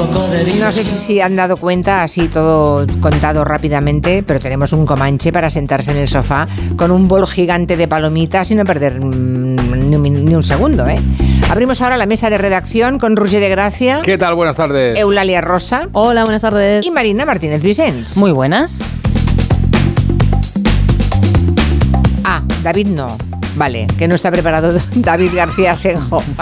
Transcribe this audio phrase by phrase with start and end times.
[0.00, 5.32] No sé si se han dado cuenta, así todo contado rápidamente, pero tenemos un comanche
[5.32, 9.88] para sentarse en el sofá con un bol gigante de palomitas y no perder mm,
[9.88, 10.96] ni, un min- ni un segundo, ¿eh?
[11.48, 14.34] Abrimos ahora la mesa de redacción con Roger de Gracia, ¿Qué tal?
[14.34, 14.98] Buenas tardes.
[14.98, 16.84] Eulalia Rosa Hola, buenas tardes.
[16.86, 18.16] y Marina Martínez Vicens.
[18.16, 18.80] Muy buenas.
[22.24, 23.16] Ah, David no.
[23.56, 26.22] Vale, que no está preparado David García Senjo.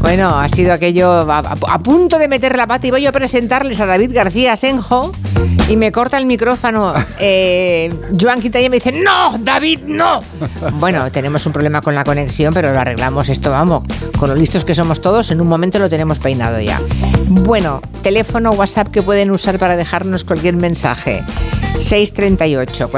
[0.00, 3.12] Bueno, ha sido aquello a, a- a punto de meter la pata y voy a
[3.12, 5.12] presentarles a David García Senjo
[5.68, 6.94] y me corta el micrófono.
[7.22, 10.20] Eh, Joan Quintana me dice, no, David, no.
[10.78, 13.84] Bueno, tenemos un problema con la conexión, pero lo arreglamos esto, vamos.
[14.18, 16.80] Con lo listos que somos todos, en un momento lo tenemos peinado ya.
[17.28, 21.22] Bueno, teléfono WhatsApp que pueden usar para dejarnos cualquier mensaje.
[21.78, 22.88] 638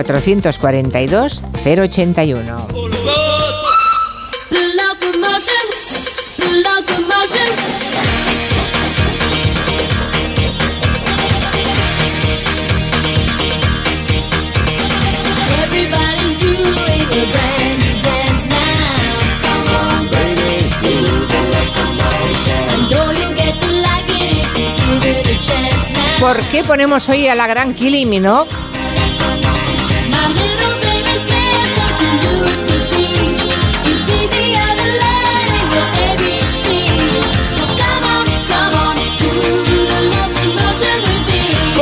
[26.21, 28.49] ¿Por qué ponemos hoy a la gran Kylie Minogue?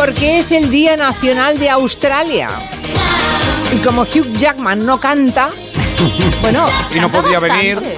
[0.00, 2.48] Porque es el Día Nacional de Australia.
[3.70, 5.50] Y como Hugh Jackman no canta,
[6.40, 7.74] bueno, Y no podía bastante.
[7.74, 7.96] venir.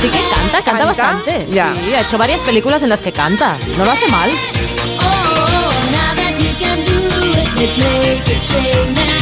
[0.00, 0.86] Sí que canta, canta, ¿Canta?
[0.86, 1.46] bastante.
[1.50, 1.74] Ya.
[1.74, 3.58] Sí, ha hecho varias películas en las que canta.
[3.76, 4.30] No lo hace mal.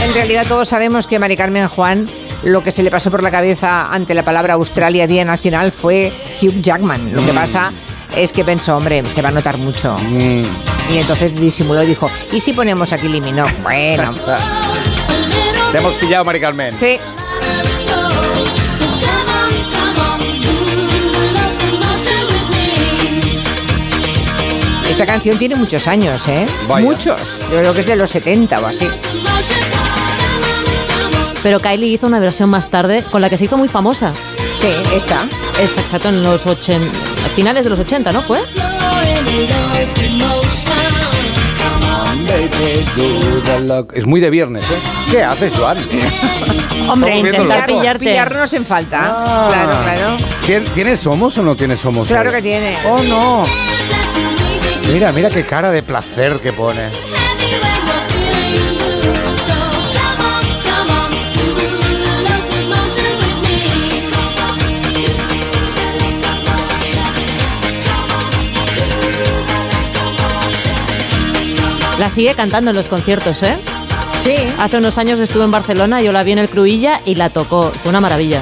[0.05, 2.09] En realidad todos sabemos que Mari Carmen Juan
[2.45, 6.13] lo que se le pasó por la cabeza ante la palabra Australia Día Nacional fue
[6.41, 7.13] Hugh Jackman.
[7.13, 7.73] Lo que pasa
[8.17, 9.97] es que pensó, hombre, se va a notar mucho.
[9.99, 10.43] Mm,
[10.93, 13.53] Y entonces disimuló y dijo, ¿y si ponemos aquí Kylie Minogue?
[13.63, 14.15] Bueno,
[15.73, 16.79] Te hemos pillado, Mari Carmen.
[16.79, 16.99] sí.
[24.89, 26.47] Esta canción tiene muchos años, ¿eh?
[26.69, 26.85] Vaya.
[26.87, 27.41] Muchos.
[27.51, 28.87] Yo creo que es de los 70 o así.
[31.43, 34.13] Pero Kylie hizo una versión más tarde con la que se hizo muy famosa.
[34.61, 35.27] Sí, esta.
[35.61, 36.87] Esta chato en los 80,
[37.25, 38.41] a finales de los 80, ¿no fue?
[43.95, 44.79] Es muy de viernes, ¿eh?
[45.11, 45.79] ¿Qué haces, Joan?
[46.89, 48.05] Hombre, intentar pillarte.
[48.05, 49.01] Pillarnos en falta.
[49.27, 49.49] Ah.
[49.51, 50.17] Claro, claro.
[50.47, 52.07] ¿Tien- ¿Tienes homos o no tienes homos?
[52.09, 52.37] Claro hoy?
[52.37, 52.77] que tiene.
[52.87, 53.47] Oh, no.
[54.93, 56.89] Mira, mira qué cara de placer que pone.
[71.99, 73.57] La sigue cantando en los conciertos, ¿eh?
[74.23, 74.37] Sí.
[74.59, 77.71] Hace unos años estuve en Barcelona, yo la vi en el Cruilla y la tocó.
[77.83, 78.41] Fue una maravilla.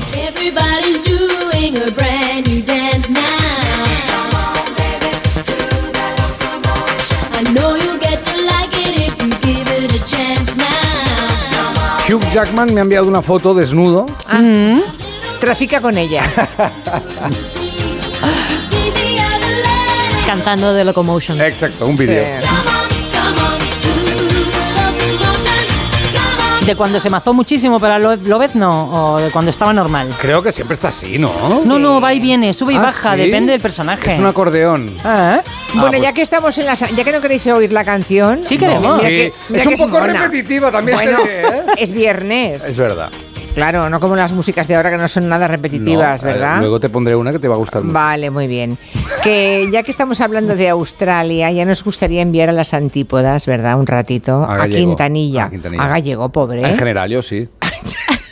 [12.08, 14.06] Hugh Jackman me ha enviado una foto desnudo.
[15.40, 16.22] Trafica con ella.
[20.26, 21.40] Cantando de Locomotion.
[21.40, 22.22] Exacto, un vídeo.
[22.22, 22.41] Sí.
[26.66, 30.14] ¿De cuando se mazó muchísimo para Lo- Lobezno o de cuando estaba normal?
[30.20, 31.30] Creo que siempre está así, ¿no?
[31.64, 33.20] No, no, va y viene, sube y Ah, baja, ¿sí?
[33.20, 34.14] depende del personaje.
[34.14, 34.94] Es un acordeón.
[35.04, 35.50] Ah, ¿eh?
[35.74, 36.74] Bueno, pues- ya que estamos en la...
[36.74, 38.44] Ya que no queréis oír la canción...
[38.44, 39.00] Sí queremos.
[39.02, 39.06] Sí.
[39.08, 40.12] que- Es un poco mona.
[40.12, 41.62] repetitiva también, Bueno, ¿eh?
[41.76, 42.62] es viernes.
[42.64, 43.10] Es verdad.
[43.54, 46.60] Claro, no como las músicas de ahora que no son nada repetitivas, No, ¿verdad?
[46.60, 47.92] Luego te pondré una que te va a gustar mucho.
[47.92, 48.78] Vale, muy bien.
[49.22, 53.78] Que ya que estamos hablando de Australia, ya nos gustaría enviar a las antípodas, ¿verdad?
[53.78, 54.66] Un ratito A.
[54.68, 55.44] Quintanilla.
[55.44, 55.84] A Quintanilla.
[55.84, 56.62] A Gallego, pobre.
[56.62, 57.48] En general, yo sí.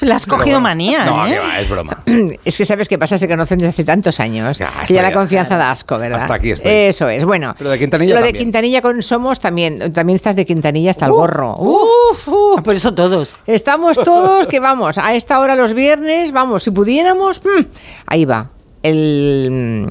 [0.07, 0.61] Le has cogido bueno.
[0.61, 1.33] manía, No, ¿eh?
[1.33, 2.03] que va, es broma.
[2.45, 5.13] Es que sabes qué pasa, se conocen desde hace tantos años Ya, que ya la
[5.13, 6.21] confianza da asco, ¿verdad?
[6.21, 6.71] Hasta aquí estoy.
[6.73, 7.55] Eso es, bueno.
[7.59, 8.33] Pero de Quintanilla Lo de.
[8.33, 11.55] Quintanilla con Somos también, también estás de Quintanilla hasta el Uh, gorro.
[11.59, 12.63] Uf, uf.
[12.63, 13.35] Por eso todos.
[13.47, 17.65] Estamos todos que vamos, a esta hora los viernes, vamos, si pudiéramos, mm,
[18.07, 18.49] ahí va,
[18.83, 19.87] el,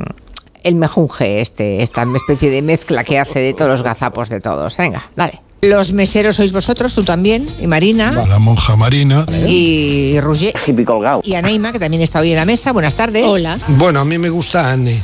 [0.63, 4.75] el mejunje este, esta especie de mezcla que hace de todos los gazapos de todos.
[4.77, 5.41] Venga, dale.
[5.61, 9.25] Los meseros sois vosotros, tú también, y Marina, La monja marina.
[9.45, 11.21] y Roger, hippie colgado.
[11.25, 12.71] y Anaima, que también está hoy en la mesa.
[12.71, 13.25] Buenas tardes.
[13.27, 13.57] Hola.
[13.67, 15.01] Bueno, a mí me gusta Anne.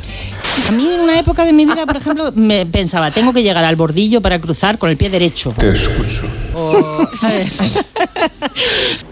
[0.68, 3.66] A mí en una época de mi vida, por ejemplo, me pensaba, tengo que llegar
[3.66, 5.52] al bordillo para cruzar con el pie derecho.
[5.58, 6.22] Te escucho.
[6.54, 7.58] O, ¿sabes?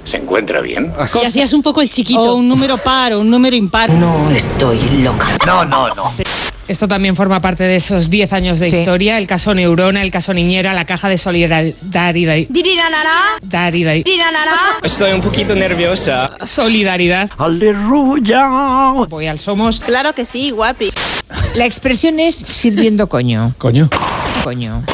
[0.06, 0.94] ¿Se encuentra bien?
[1.22, 2.20] Y hacías un poco el chiquito.
[2.22, 3.90] O un número par o un número impar.
[3.90, 5.26] No estoy loca.
[5.46, 6.12] No, no, no.
[6.66, 8.76] Esto también forma parte de esos 10 años de Sí.
[8.78, 9.18] historia.
[9.18, 11.74] El caso Neurona, el caso Niñera, la caja de solidaridad.
[11.82, 12.36] Daridad.
[14.82, 16.30] Estoy un poquito nerviosa.
[16.46, 17.30] Solidaridad.
[17.36, 18.48] ¡Aleluya!
[19.08, 19.80] Voy al Somos.
[19.80, 20.90] Claro que sí, guapi.
[21.56, 23.54] La expresión es sirviendo coño.
[23.58, 23.88] Coño,
[24.42, 24.84] Coño.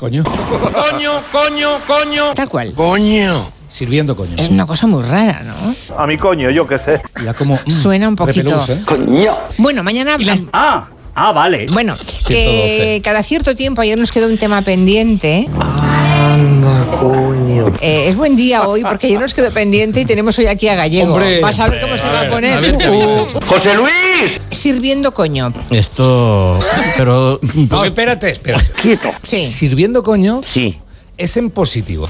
[0.00, 0.24] coño.
[0.24, 2.34] Coño, coño, coño.
[2.34, 2.72] Tal cual.
[2.74, 3.50] Coño.
[3.68, 4.34] Sirviendo coño.
[4.36, 5.54] Es una cosa muy rara, ¿no?
[5.98, 7.00] A mi coño, yo qué sé.
[7.24, 7.54] Ya como.
[7.64, 8.50] mm, Suena un poquito.
[8.60, 8.82] repelús, ¿eh?
[8.84, 9.34] Coño.
[9.58, 10.16] Bueno, mañana.
[10.52, 11.66] Ah, ah, vale.
[11.70, 15.48] Bueno, que cada cierto tiempo ayer nos quedó un tema pendiente.
[15.60, 17.66] Anda, coño.
[17.80, 20.74] Eh, es buen día hoy porque ayer nos quedó pendiente y tenemos hoy aquí a
[20.76, 21.14] Gallego.
[21.14, 21.40] Hombre.
[21.40, 22.56] Vas a ver cómo se va a poner.
[22.56, 23.26] a ver qué Uh.
[23.46, 24.40] ¡José Luis!
[24.50, 25.52] sirviendo coño.
[25.70, 26.58] Esto.
[26.96, 27.40] Pero.
[27.70, 28.64] No, espérate, espérate.
[29.22, 29.46] Sí.
[29.46, 30.78] Sirviendo coño Sí.
[31.18, 32.06] Es en positivo.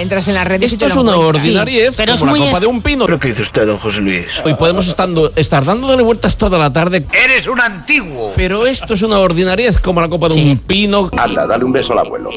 [0.00, 2.38] Entras en las redes y te Esto es lo una ordinariez pero es como la
[2.38, 3.04] muy copa es- de un pino.
[3.06, 4.42] ¿Pero qué dice usted, don José Luis?
[4.44, 8.32] Hoy podemos estando, estar dándole vueltas toda la tarde, ¡Eres un antiguo!
[8.36, 11.10] pero esto es una ordinariez como la copa de un pino.
[11.16, 12.30] Anda, dale un beso al abuelo.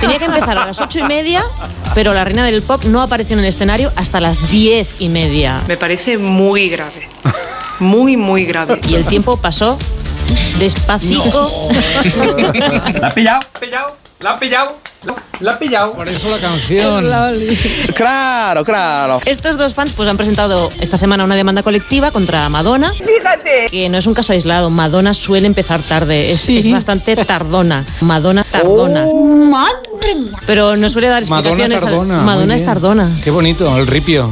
[0.00, 1.42] Tenía que empezar a las ocho y media,
[1.94, 5.60] pero la reina del pop no apareció en el escenario hasta las diez y media.
[5.66, 7.08] Me parece muy grave.
[7.80, 8.80] Muy, muy grave.
[8.88, 9.78] Y el tiempo pasó
[10.58, 11.50] despacito.
[13.00, 13.40] ¿La ha pillado?
[14.20, 14.76] La ha pillado,
[15.38, 15.92] la ha pillado.
[15.92, 17.04] Por eso la canción.
[17.94, 19.20] Claro, claro.
[19.24, 22.90] Estos dos fans pues han presentado esta semana una demanda colectiva contra Madonna.
[22.92, 23.66] Fíjate.
[23.70, 24.70] Que no es un caso aislado.
[24.70, 26.30] Madonna suele empezar tarde.
[26.30, 27.84] Es, es bastante tardona.
[28.00, 29.06] Madonna tardona.
[29.06, 30.32] Madre mía.
[30.46, 31.82] Pero no suele dar Madonna explicaciones.
[31.84, 32.22] al- Tardona.
[32.22, 33.08] Madonna es tardona.
[33.22, 34.28] Qué bonito, el ripio.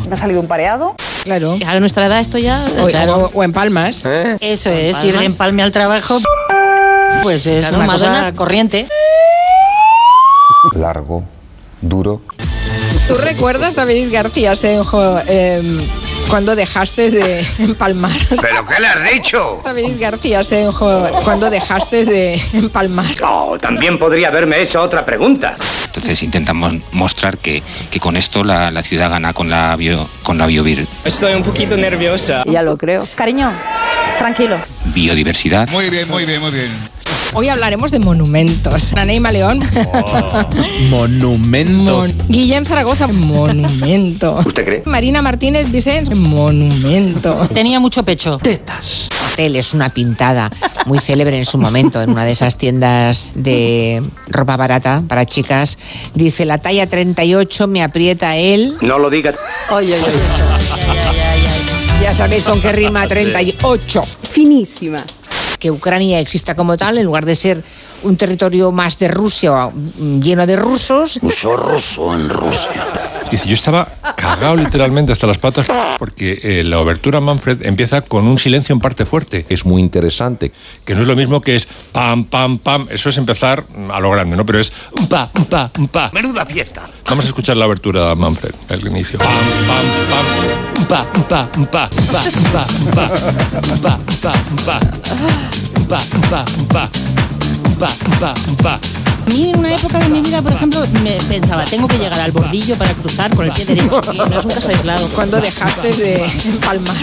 [1.23, 1.59] Claro.
[1.65, 2.61] A nuestra edad esto ya.
[2.83, 3.17] O, claro.
[3.17, 4.05] o- o en palmas.
[4.05, 5.05] Eso es, Palmas.
[5.05, 6.19] ir de empalme al trabajo,
[7.23, 8.88] pues es Claro, una Madonna- cosa corriente.
[10.74, 11.24] Largo,
[11.80, 12.22] duro.
[13.08, 15.78] ¿Tú recuerdas, David García Senjo, em,
[16.28, 18.10] cuando dejaste de empalmar?
[18.40, 19.60] ¿Pero qué le has dicho?
[19.64, 23.06] David García Senjo, cuando dejaste de empalmar?
[23.22, 25.54] Oh, también podría haberme hecho otra pregunta.
[25.86, 30.36] Entonces intentamos mostrar que, que con esto la, la ciudad gana con la bio, con
[30.36, 32.42] la biovir- Estoy un poquito nerviosa.
[32.46, 33.06] Ya lo creo.
[33.14, 33.56] Cariño,
[34.18, 34.60] tranquilo.
[34.86, 35.68] biodiversidad.
[35.68, 36.95] Muy bien, muy bien, muy bien.
[37.38, 38.94] Hoy hablaremos de monumentos.
[38.94, 39.61] Anaíma León.
[40.91, 41.83] Monumento.
[41.99, 43.06] Mon- Guillem Zaragoza.
[43.09, 44.37] Monumento.
[44.47, 44.83] ¿Usted cree?
[44.87, 46.15] Marina Martínez Vicens.
[46.15, 47.37] Monumento.
[47.53, 48.38] Tenía mucho pecho.
[49.33, 50.50] Hotel es una pintada
[50.87, 55.77] muy célebre en su momento en una de esas tiendas de ropa barata para chicas.
[56.15, 58.75] Dice, la talla 38 me aprieta él.
[58.81, 59.35] No lo digas.
[62.03, 64.03] Ya sabéis con qué rima 38.
[64.31, 65.05] Finísima.
[65.58, 67.64] Que Ucrania exista como tal, en lugar de ser
[68.03, 71.19] un territorio más de Rusia o mm, lleno de rusos.
[71.23, 72.88] Mucho ruso en Rusia.
[73.31, 75.67] Dice, yo estaba cagado literalmente hasta las patas
[75.99, 79.47] porque eh, la obertura Manfred empieza con un silencio en parte fuerte.
[79.49, 80.53] Es muy interesante.
[80.85, 82.87] Que no es lo mismo que es pam, pam, pam.
[82.91, 84.47] Eso es empezar mm, a lo grande, ¿no?
[84.47, 86.11] Pero es un pa, un pa, un pa.
[86.12, 86.88] Menuda fiesta.
[87.09, 89.19] Vamos a escuchar la abertura Manfred, el inicio.
[89.19, 89.29] Pam,
[89.67, 90.67] pam, pam.
[90.88, 93.09] Pa, pa, pa, pa, pa, pa,
[93.82, 95.56] pa, pa, pa.
[95.88, 95.99] Pa,
[96.31, 96.90] pa, pa.
[97.78, 97.88] Pa,
[98.19, 98.81] pa, pa.
[99.26, 102.19] A mí en una época de mi vida, por ejemplo, me pensaba, tengo que llegar
[102.20, 104.00] al bordillo para cruzar con el pie derecho.
[104.12, 105.08] Y no es un caso aislado.
[105.08, 106.96] Cuando dejaste de empalmar.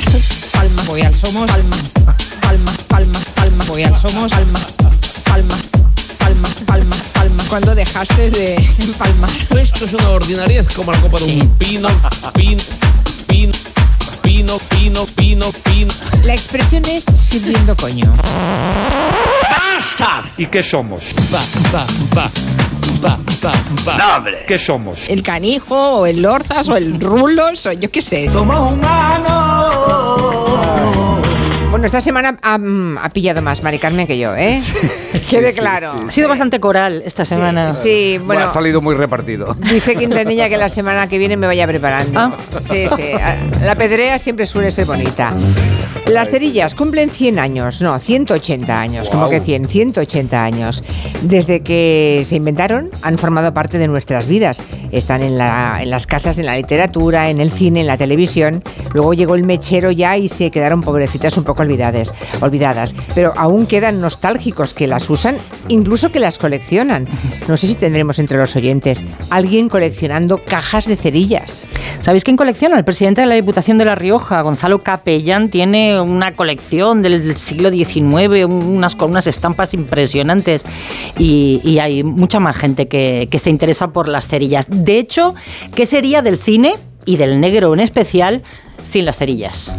[0.51, 0.83] Palma.
[0.87, 1.49] Voy al Somos.
[1.49, 1.77] Palma.
[2.41, 2.71] Palma.
[2.87, 3.19] Palma.
[3.35, 3.65] Palma.
[3.67, 4.31] Voy al Somos.
[4.31, 4.59] Palma.
[5.25, 5.55] Palma.
[6.17, 6.49] Palma.
[6.65, 6.95] Palma.
[7.13, 7.43] Palma.
[7.49, 9.29] Cuando dejaste de empalmar.
[9.59, 11.89] Esto es una ordinariez como la copa de un pino,
[12.33, 12.57] pin,
[13.27, 13.51] pin,
[14.23, 15.93] pino, pino, pino, pino.
[16.25, 18.11] La expresión es sirviendo coño.
[20.37, 21.03] ¿Y qué somos?
[21.31, 21.85] Pa, pa,
[23.01, 23.97] pa, pa.
[23.97, 24.45] No, hombre.
[24.47, 24.97] ¿Qué somos?
[25.07, 28.29] El canijo, o el lorzas, o el rulos, o yo qué sé.
[31.69, 34.61] Bueno, esta semana ha, mm, ha pillado más Mari Carmen que yo, ¿eh?
[35.29, 35.93] Quede claro.
[36.07, 37.71] Ha sido bastante coral esta semana.
[37.71, 38.43] Sí, bueno.
[38.45, 39.55] ha salido muy repartido.
[39.71, 42.19] Dice Quintanilla que la semana que viene me vaya preparando.
[42.19, 42.37] Ah.
[42.61, 43.11] Sí, sí.
[43.63, 45.31] La pedrea siempre suele ser bonita.
[46.07, 50.83] Las cerillas cumplen 100 años, no, 180 años, como que 100, 180 años.
[51.21, 54.61] Desde que se inventaron, han formado parte de nuestras vidas.
[54.91, 58.61] Están en, la- en las casas, en la literatura, en el cine, en la televisión.
[58.93, 62.93] Luego llegó el mechero ya y se quedaron pobrecitas un poco olvidadas, olvidadas.
[63.15, 65.37] Pero aún quedan nostálgicos que las usan,
[65.69, 67.07] incluso que las coleccionan.
[67.47, 71.67] No sé si tendremos entre los oyentes alguien coleccionando cajas de cerillas.
[72.01, 72.77] ¿Sabéis quién colecciona?
[72.77, 77.69] El presidente de la Diputación de La Rioja, Gonzalo Capellán, tiene una colección del siglo
[77.69, 80.63] XIX, unas, con unas estampas impresionantes
[81.17, 84.65] y, y hay mucha más gente que, que se interesa por las cerillas.
[84.69, 85.35] De hecho,
[85.75, 88.41] ¿qué sería del cine y del negro en especial
[88.81, 89.73] sin las cerillas?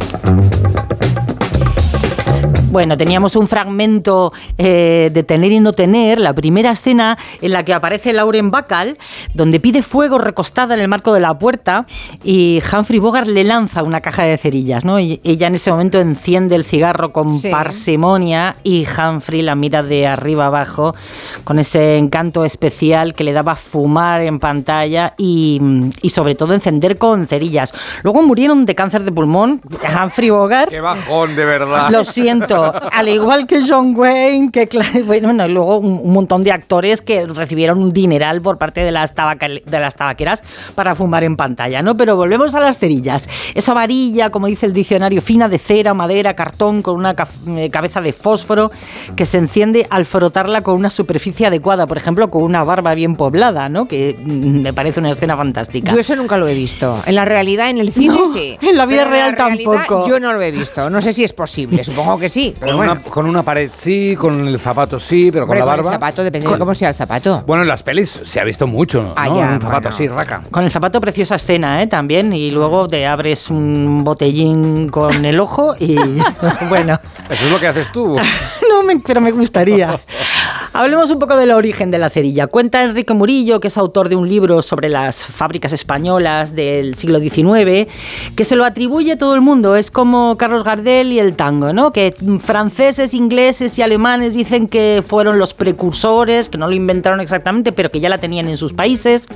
[2.74, 7.62] Bueno, teníamos un fragmento eh, de Tener y no tener, la primera escena en la
[7.62, 8.98] que aparece Lauren Bacall,
[9.32, 11.86] donde pide fuego recostada en el marco de la puerta
[12.24, 14.98] y Humphrey Bogart le lanza una caja de cerillas, ¿no?
[14.98, 17.48] Y ella en ese momento enciende el cigarro con Sí.
[17.48, 20.96] parsimonia y Humphrey la mira de arriba abajo
[21.44, 25.60] con ese encanto especial que le daba fumar en pantalla y,
[26.02, 27.72] y sobre todo encender con cerillas.
[28.02, 29.60] Luego murieron de cáncer de pulmón
[30.02, 30.70] Humphrey Bogart.
[30.70, 31.88] Qué bajón, de verdad.
[31.90, 34.68] Lo siento, al igual que John Wayne, que
[35.06, 39.12] bueno, luego un, un montón de actores que recibieron un dineral por parte de las,
[39.14, 40.42] de las tabaqueras
[40.74, 41.96] para fumar en pantalla, ¿no?
[41.96, 43.28] Pero volvemos a las cerillas.
[43.54, 47.14] Esa varilla, como dice el diccionario, fina de cera, madera, cartón, con una
[47.48, 48.70] eh, cabeza de fósforo
[49.16, 53.16] que se enciende al frotarla con una superficie adecuada, por ejemplo, con una barba bien
[53.16, 53.86] poblada, ¿no?
[53.86, 55.92] Que mm, me parece una escena fantástica.
[55.92, 57.02] Yo eso nunca lo he visto.
[57.06, 58.56] En la realidad, en el cine No, sí.
[58.60, 60.08] en la vida Pero real tampoco.
[60.08, 60.88] Yo no lo he visto.
[60.90, 61.84] No sé si es posible.
[61.84, 62.53] Supongo que sí.
[62.58, 62.92] Pero Con, bueno.
[62.92, 65.92] una, con una pared sí, con el zapato sí, pero con la con el barba.
[65.92, 67.42] zapato, depende Con- de cómo sea el zapato.
[67.46, 69.12] Bueno, en las pelis se ha visto mucho, ¿no?
[69.16, 69.38] Ah, ¿no?
[69.38, 69.88] ya, un zapato bueno.
[69.94, 70.42] así, raca.
[70.50, 71.86] Con el zapato, preciosa escena, ¿eh?
[71.86, 72.32] También.
[72.32, 75.96] Y luego te abres un botellín con el ojo y.
[76.68, 76.98] bueno.
[77.28, 78.16] Eso es lo que haces tú.
[78.70, 79.98] No, me- pero me gustaría.
[80.76, 82.48] Hablemos un poco del origen de la cerilla.
[82.48, 87.20] Cuenta Enrique Murillo, que es autor de un libro sobre las fábricas españolas del siglo
[87.20, 87.86] XIX,
[88.34, 89.76] que se lo atribuye todo el mundo.
[89.76, 91.92] Es como Carlos Gardel y el tango, ¿no?
[91.92, 97.70] Que franceses, ingleses y alemanes dicen que fueron los precursores, que no lo inventaron exactamente,
[97.70, 99.28] pero que ya la tenían en sus países,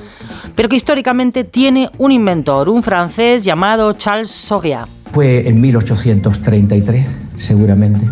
[0.57, 4.88] pero que históricamente tiene un inventor, un francés llamado Charles Sauria.
[5.12, 8.04] Fue en 1833, seguramente,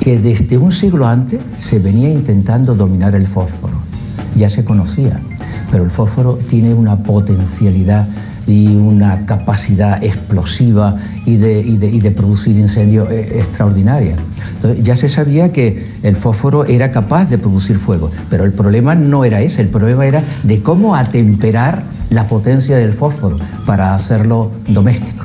[0.00, 3.74] que desde un siglo antes se venía intentando dominar el fósforo.
[4.36, 5.20] Ya se conocía,
[5.70, 8.06] pero el fósforo tiene una potencialidad
[8.48, 14.16] y una capacidad explosiva y de, producir incendios eh, extraordinaria.
[14.54, 18.94] Entonces, ya se sabía que el fósforo era capaz de producir fuego, pero el problema
[18.94, 23.36] no era ese, el problema era de cómo atemperar la potencia del fósforo
[23.66, 25.24] para hacerlo doméstico.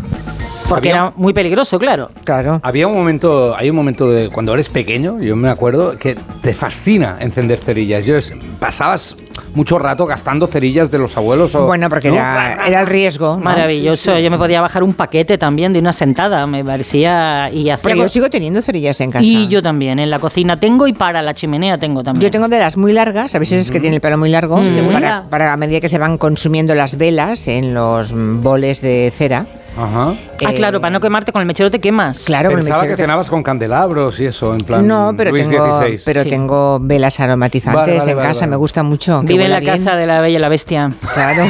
[0.70, 2.10] Porque era muy peligroso, claro.
[2.24, 2.60] Claro.
[2.64, 6.54] Había un momento, hay un momento de cuando eres pequeño, yo me acuerdo, que te
[6.54, 8.06] fascina encender cerillas.
[8.06, 9.16] Yo es- pasabas
[9.56, 11.54] mucho rato gastando cerillas de los abuelos.
[11.56, 12.16] O, Bueno, porque ¿no?
[12.16, 13.36] era, era el riesgo.
[13.38, 13.44] ¿no?
[13.44, 14.18] Maravilloso.
[14.20, 17.50] Yo me podía bajar un paquete también de una sentada, me parecía.
[17.52, 19.24] Y hacía Pero yo sigo teniendo cerillas en casa.
[19.24, 22.22] Y yo también, en la cocina tengo y para la chimenea tengo también.
[22.24, 24.58] Yo tengo de las muy largas, a veces es que tiene el pelo muy largo,
[24.58, 24.92] Mm.
[24.92, 29.12] para, para a medida que se van consumiendo las velas en los mm, boles de
[29.16, 29.46] cera.
[29.76, 30.14] Ajá.
[30.46, 32.26] Ah, claro, para no quemarte con el mechero te quemas.
[32.26, 34.86] Claro, con el que te- cenabas con candelabros y eso, en plan.
[34.88, 38.50] No, pero Luis tengo, pero tengo velas aromatizantes Vale, vale, en vale, casa, vale.
[38.52, 39.23] me gusta mucho.
[39.24, 39.74] Vive en la bien.
[39.74, 40.90] casa de la bella y la bestia.
[41.14, 41.46] Claro.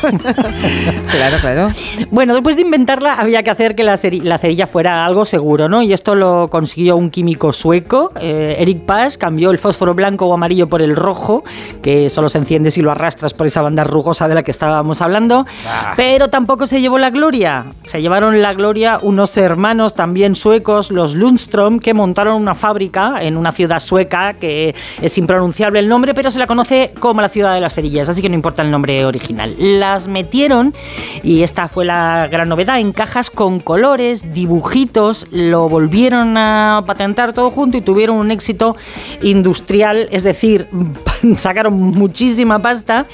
[1.10, 1.68] claro, claro.
[2.10, 5.82] Bueno, después de inventarla había que hacer que la cerilla fuera algo seguro, ¿no?
[5.82, 10.34] Y esto lo consiguió un químico sueco, eh, Eric Pasch, cambió el fósforo blanco o
[10.34, 11.44] amarillo por el rojo,
[11.82, 15.00] que solo se enciende si lo arrastras por esa banda rugosa de la que estábamos
[15.00, 15.46] hablando.
[15.66, 15.92] Ah.
[15.96, 17.66] Pero tampoco se llevó la gloria.
[17.86, 23.36] Se llevaron la gloria unos hermanos también suecos, los Lundström, que montaron una fábrica en
[23.36, 27.54] una ciudad sueca que es impronunciable el nombre, pero se la conoce como la ciudad
[27.54, 29.54] de las cerillas, así que no importa el nombre original.
[29.58, 30.74] Las metieron,
[31.22, 37.32] y esta fue la gran novedad, en cajas con colores, dibujitos, lo volvieron a patentar
[37.32, 38.76] todo junto y tuvieron un éxito
[39.22, 40.68] industrial, es decir,
[41.36, 43.06] sacaron muchísima pasta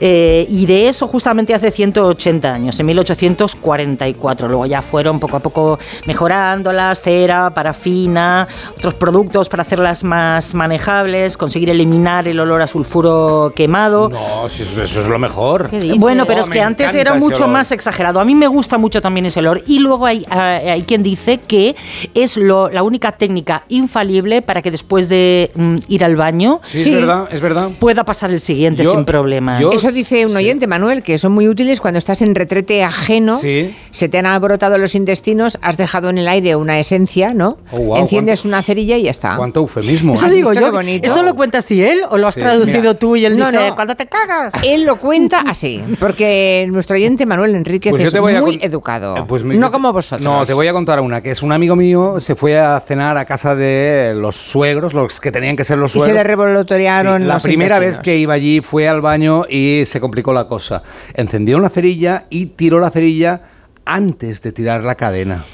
[0.00, 4.48] eh, y de eso justamente hace 180 años, en 1844.
[4.48, 11.36] Luego ya fueron poco a poco mejorándolas, cera, parafina, otros productos para hacerlas más manejables,
[11.36, 14.08] conseguir eliminar el olor a sulfuro quemado.
[14.08, 15.70] No, si eso, eso es lo mejor.
[15.96, 18.20] Bueno, pero Oh, es que antes era mucho más exagerado.
[18.20, 19.62] A mí me gusta mucho también ese olor.
[19.66, 21.74] Y luego hay, ah, hay quien dice que
[22.14, 26.78] es lo, la única técnica infalible para que después de mm, ir al baño Sí,
[26.92, 27.68] es verdad, es verdad.
[27.78, 29.62] pueda pasar el siguiente Yo- sin problemas.
[29.72, 33.74] Eso dice un oyente, Manuel, que son muy útiles cuando estás en retrete ajeno, Sí.
[33.90, 37.58] se te han alborotado los intestinos, has dejado en el aire una esencia, ¿no?
[37.72, 39.36] Oh, Enciendes una cerilla y ya está.
[39.36, 40.14] Cuánto eufemismo.
[40.14, 40.60] Eso ¿Has digo yo.
[40.60, 41.06] qué bonito?
[41.06, 42.40] ¿Eso lo cuenta así él o lo has Sí.
[42.40, 42.94] traducido Mira.
[42.94, 43.74] tú y él No, dice no.
[43.74, 44.52] cuando te cagas?
[44.64, 49.16] Él lo cuenta así, porque nuestro oyente Manuel Enríquez Pues es muy educado.
[49.16, 50.24] Eh, pues me- no como vosotros.
[50.24, 53.16] No, te voy a contar una, que es un amigo mío, se fue a cenar
[53.18, 56.16] a casa de los suegros, los que tenían que ser los Y se suegros.
[56.16, 60.00] le revolotearon Sí, La los primera vez que iba allí fue al baño y se
[60.00, 60.82] complicó la cosa.
[61.14, 63.40] Encendió una cerilla y tiró la cerilla
[63.84, 65.44] antes de tirar la cadena,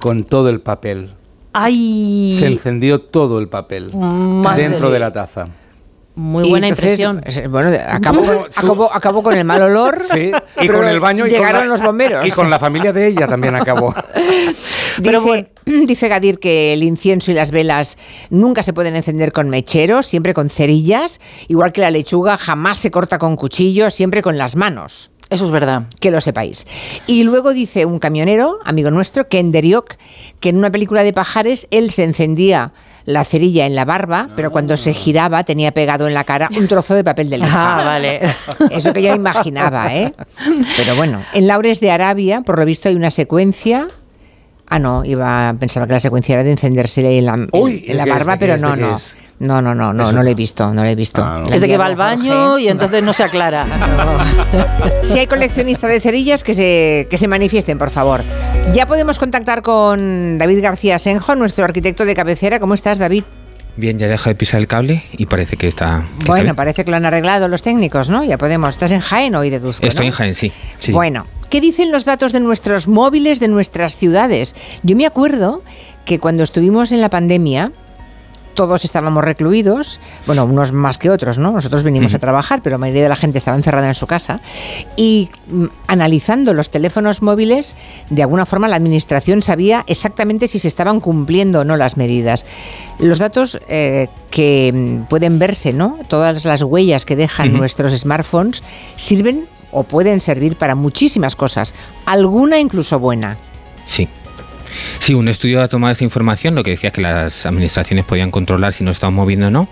[0.00, 1.10] con todo el papel.
[1.52, 2.36] Ay.
[2.38, 4.68] Se encendió todo el papel Madre.
[4.68, 5.46] dentro de la taza.
[6.20, 7.22] Muy Y buena entonces, impresión.
[7.24, 9.98] es- Bueno, acabó, con- acabó, acabó con el mal olor.
[10.12, 12.26] Sí, y con el baño y llegaron con la- los bomberos.
[12.26, 13.94] Y con la familia de ella también acabó.
[14.98, 15.50] Dice,
[15.86, 17.96] dice Gadir que el incienso y las velas
[18.28, 22.90] nunca se pueden encender con mecheros, siempre con cerillas, igual que la lechuga jamás se
[22.90, 25.10] corta con cuchillo, siempre con las manos.
[25.30, 25.84] Eso es verdad.
[26.00, 26.66] Que lo sepáis.
[27.06, 29.94] Y luego dice un camionero, amigo nuestro, que en Derioc,
[30.40, 32.72] que en una película de pajares, él se encendía
[33.06, 36.68] la cerilla en la barba, pero cuando se giraba tenía pegado en la cara un
[36.68, 37.80] trozo de papel de lija.
[37.80, 38.20] Ah, vale.
[38.70, 40.12] Eso que yo imaginaba, ¿eh?
[40.76, 43.88] Pero bueno, en Laures de Arabia, por lo visto, hay una secuencia.
[44.72, 47.96] Ah, no, iba, pensaba que la secuencia era de encenderse en la, en- Uy, en
[47.96, 48.26] la ¿de qué es?
[48.26, 48.62] barba, ¿de qué pero es?
[48.62, 48.96] no, ¿de qué no.
[48.96, 49.16] es?
[49.40, 51.24] No, no, no, no, no lo he visto, no lo he visto.
[51.24, 51.52] Ah, no.
[51.52, 52.16] Es de que va al Jorge.
[52.28, 53.66] baño y entonces no se aclara.
[55.02, 58.22] Si hay coleccionista de cerillas, que se, que se manifiesten, por favor.
[58.72, 62.60] Ya podemos contactar con David García Senjo, nuestro arquitecto de cabecera.
[62.60, 63.24] ¿Cómo estás, David?
[63.76, 66.06] Bien, ya deja de pisar el cable y parece que está.
[66.20, 68.22] que Bueno, parece que lo han arreglado los técnicos, ¿no?
[68.22, 68.70] Ya podemos.
[68.70, 70.12] Estás en Jaén hoy, deduzco, Estoy ¿no?
[70.12, 70.52] en Jaén, sí.
[70.78, 70.92] sí.
[70.92, 74.54] Bueno, ¿qué dicen los datos de nuestros móviles, de nuestras ciudades?
[74.84, 75.64] Yo me acuerdo
[76.04, 77.72] que cuando estuvimos en la pandemia,
[78.54, 81.52] todos estábamos recluidos, bueno, unos más que otros, ¿no?
[81.52, 84.40] Nosotros venimos a trabajar, pero la mayoría de la gente estaba encerrada en su casa.
[84.96, 87.76] Y mm, analizando los teléfonos móviles,
[88.10, 92.46] de alguna forma la administración sabía exactamente si se estaban cumpliendo o no las medidas.
[92.98, 95.98] Los datos eh, que mm, pueden verse, ¿no?
[96.08, 98.62] Todas las huellas que dejan nuestros smartphones
[98.96, 101.74] sirven o pueden servir para muchísimas cosas,
[102.06, 103.36] alguna incluso buena.
[103.86, 104.08] Sí.
[104.98, 108.72] Sí, un estudio ha tomado esta información, lo que decía que las administraciones podían controlar
[108.72, 109.68] si nos estamos moviendo o no,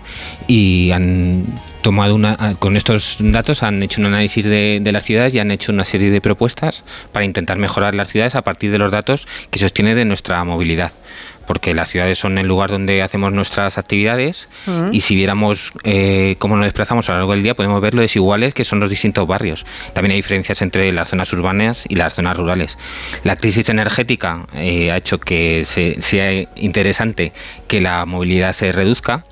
[0.47, 1.45] y han
[1.81, 5.39] tomado una, ah, con estos datos han hecho un análisis de, de las ciudades y
[5.39, 8.91] han hecho una serie de propuestas para intentar mejorar las ciudades a partir de los
[8.91, 10.91] datos que se obtienen de nuestra movilidad.
[11.47, 14.47] Porque las ciudades son el lugar donde hacemos nuestras actividades
[14.91, 18.01] y si viéramos eh, cómo nos desplazamos a lo largo del día podemos ver lo
[18.01, 19.65] desiguales que son los distintos barrios.
[19.93, 22.77] También hay diferencias entre las zonas urbanas y las zonas rurales.
[23.23, 27.33] La crisis energética eh, ha hecho que se- sea interesante
[27.67, 29.25] que la movilidad se reduzca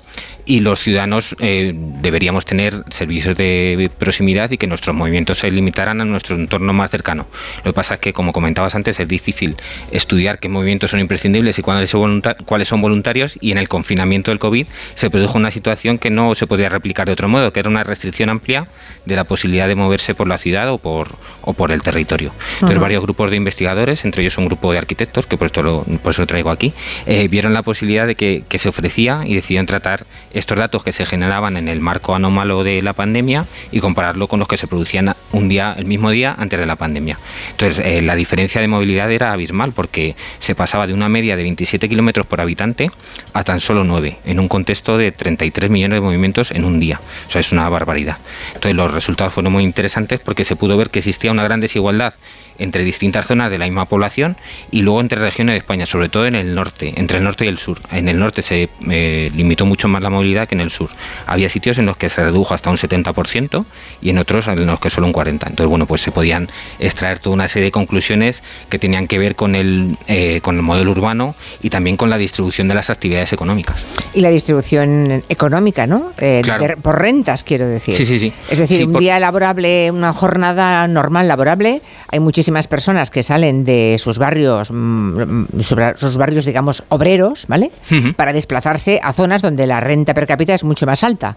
[0.48, 6.00] y los ciudadanos eh, deberíamos tener servicios de proximidad y que nuestros movimientos se limitaran
[6.00, 7.26] a nuestro entorno más cercano.
[7.58, 9.56] Lo que pasa es que, como comentabas antes, es difícil
[9.92, 13.68] estudiar qué movimientos son imprescindibles y cuáles son, volunta- cuáles son voluntarios y en el
[13.68, 17.52] confinamiento del COVID se produjo una situación que no se podía replicar de otro modo,
[17.52, 18.68] que era una restricción amplia
[19.04, 21.08] de la posibilidad de moverse por la ciudad o por,
[21.42, 22.32] o por el territorio.
[22.54, 25.84] Entonces, varios grupos de investigadores, entre ellos un grupo de arquitectos, que por esto lo,
[26.02, 26.72] por eso lo traigo aquí,
[27.06, 30.06] eh, vieron la posibilidad de que, que se ofrecía y decidieron tratar
[30.38, 34.38] estos datos que se generaban en el marco anómalo de la pandemia y compararlo con
[34.38, 37.18] los que se producían un día, el mismo día antes de la pandemia.
[37.50, 41.42] Entonces, eh, la diferencia de movilidad era abismal porque se pasaba de una media de
[41.42, 42.90] 27 kilómetros por habitante
[43.32, 47.00] a tan solo 9, en un contexto de 33 millones de movimientos en un día.
[47.26, 48.18] O sea, es una barbaridad.
[48.54, 52.14] Entonces, los resultados fueron muy interesantes porque se pudo ver que existía una gran desigualdad
[52.58, 54.36] entre distintas zonas de la misma población
[54.70, 57.48] y luego entre regiones de España, sobre todo en el norte, entre el norte y
[57.48, 57.80] el sur.
[57.90, 60.90] En el norte se eh, limitó mucho más la movilidad que en el sur.
[61.26, 63.64] Había sitios en los que se redujo hasta un 70%
[64.02, 65.28] y en otros en los que solo un 40%.
[65.28, 69.34] Entonces, bueno, pues se podían extraer toda una serie de conclusiones que tenían que ver
[69.36, 73.32] con el, eh, con el modelo urbano y también con la distribución de las actividades
[73.32, 73.84] económicas.
[74.14, 76.12] Y la distribución económica, ¿no?
[76.18, 76.66] Eh, Claro.
[76.66, 77.94] de- por rentas, quiero decir.
[77.94, 78.32] Sí, sí, sí.
[78.50, 83.22] Es decir, Sí, un por- día laborable, una jornada normal laborable, hay muchísimas personas que
[83.22, 87.70] salen de sus barrios, mm, sobre- sus barrios, digamos, obreros, ¿vale?
[87.90, 88.12] Ujú.
[88.14, 91.36] Para desplazarse a zonas donde la renta per cápita es mucho más alta.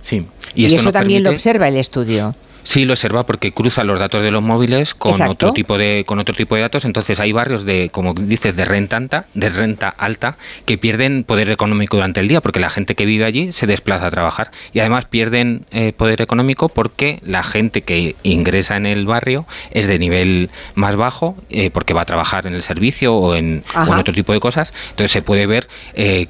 [0.00, 0.26] Sí.
[0.54, 2.34] Y, eso también lo observa el estudio.
[2.64, 5.32] Sí, lo observa porque cruza los datos de los móviles con Exacto.
[5.32, 6.84] otro tipo de con otro tipo de datos.
[6.84, 11.50] Entonces hay barrios de, como dices, de renta alta, de renta alta, que pierden poder
[11.50, 14.80] económico durante el día porque la gente que vive allí se desplaza a trabajar y
[14.80, 19.98] además pierden eh, poder económico porque la gente que ingresa en el barrio es de
[19.98, 23.88] nivel más bajo eh, porque va a trabajar en el servicio o en, o en
[23.88, 24.00] Ajá.
[24.00, 24.72] otro tipo de cosas.
[24.90, 26.28] Entonces se puede ver eh,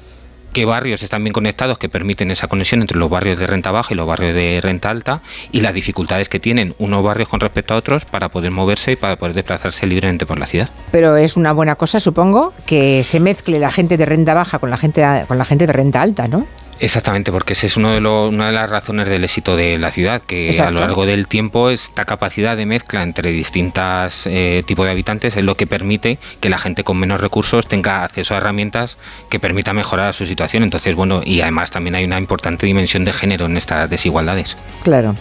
[0.53, 3.93] qué barrios están bien conectados que permiten esa conexión entre los barrios de renta baja
[3.93, 7.73] y los barrios de renta alta y las dificultades que tienen unos barrios con respecto
[7.73, 10.69] a otros para poder moverse y para poder desplazarse libremente por la ciudad.
[10.91, 14.69] Pero es una buena cosa, supongo, que se mezcle la gente de renta baja con
[14.69, 16.45] la gente, con la gente de renta alta, ¿no?
[16.83, 19.89] Exactamente, porque esa es uno de los- una de las razones del éxito de la
[19.89, 24.27] ciudad, que a lo largo del tiempo esta capacidad de mezcla entre distintos
[24.65, 28.33] tipos de habitantes es lo que permite que la gente con menos recursos tenga acceso
[28.33, 28.97] a herramientas
[29.29, 30.63] que permita mejorar su situación.
[30.63, 34.57] Entonces, bueno, y además también hay una importante dimensión de género en estas desigualdades.
[34.83, 35.15] Claro.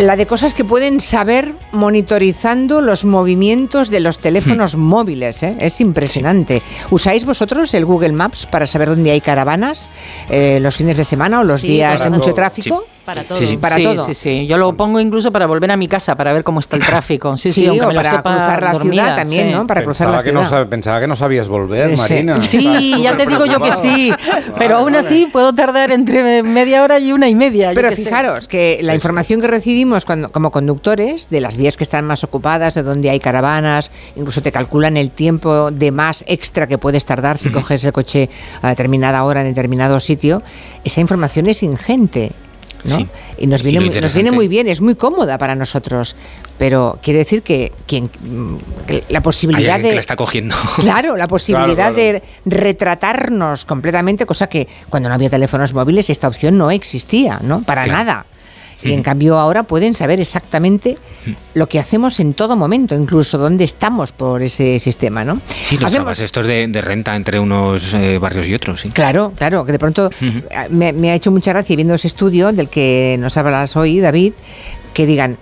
[0.00, 5.42] La de cosas que pueden saber monitorizando los movimientos de los teléfonos móviles.
[5.42, 5.56] ¿eh?
[5.60, 6.62] Es impresionante.
[6.90, 9.90] ¿Usáis vosotros el Google Maps para saber dónde hay caravanas
[10.30, 12.34] eh, los fines de semana o los Sí, días de mucho todo.
[12.34, 12.86] tráfico?
[13.04, 13.38] Para todo.
[13.38, 13.56] Sí, sí.
[13.56, 14.06] Para sí, todo.
[14.06, 14.46] Sí, sí.
[14.46, 17.36] Yo lo pongo incluso para volver a mi casa, para ver cómo está el tráfico.
[17.36, 19.52] Sí, sí, aunque o me lo para sepa cruzar la dormida, ciudad también, sí.
[19.54, 19.66] ¿no?
[19.66, 20.62] Para cruzar Pensaba la que no ciudad.
[20.64, 21.96] sab- pensaba que no sabías volver, Sí.
[21.96, 22.40] Marina.
[22.40, 24.12] Sí, ya te digo yo que sí.
[24.58, 27.72] Pero aún así puedo tardar entre media hora y una y media.
[27.72, 27.96] yo Pero sé.
[28.04, 32.22] fijaros que la información que recibimos cuando, como conductores de las vías que están más
[32.24, 37.04] ocupadas, de donde hay caravanas, incluso te calculan el tiempo de más extra que puedes
[37.04, 38.28] tardar si coges el coche
[38.62, 40.42] a determinada hora en determinado sitio,
[40.84, 42.32] esa información es ingente.
[42.84, 42.96] ¿No?
[42.96, 43.08] Sí.
[43.38, 46.16] Y nos viene, nos viene muy bien, es muy cómoda para nosotros,
[46.58, 48.08] pero quiere decir que, quien,
[48.86, 49.94] que la Hay posibilidad que de...
[49.94, 50.54] la está cogiendo.
[50.78, 56.28] Claro, la posibilidad Claro, de retratarnos completamente, cosa que cuando no había teléfonos móviles esta
[56.28, 57.62] opción no existía, ¿no?
[57.62, 57.98] Para Claro.
[57.98, 58.26] nada.
[58.82, 60.96] Y en cambio ahora pueden saber exactamente
[61.54, 65.40] lo que hacemos en todo momento, incluso dónde estamos por ese sistema, ¿no?
[65.44, 68.88] Sí, los Hacemos- estos de, de renta entre unos eh, barrios y otros, sí.
[68.90, 70.08] Claro, claro, que de pronto
[70.70, 74.32] me, me ha hecho mucha gracia viendo ese estudio del que nos hablas hoy, David,
[74.94, 75.36] que digan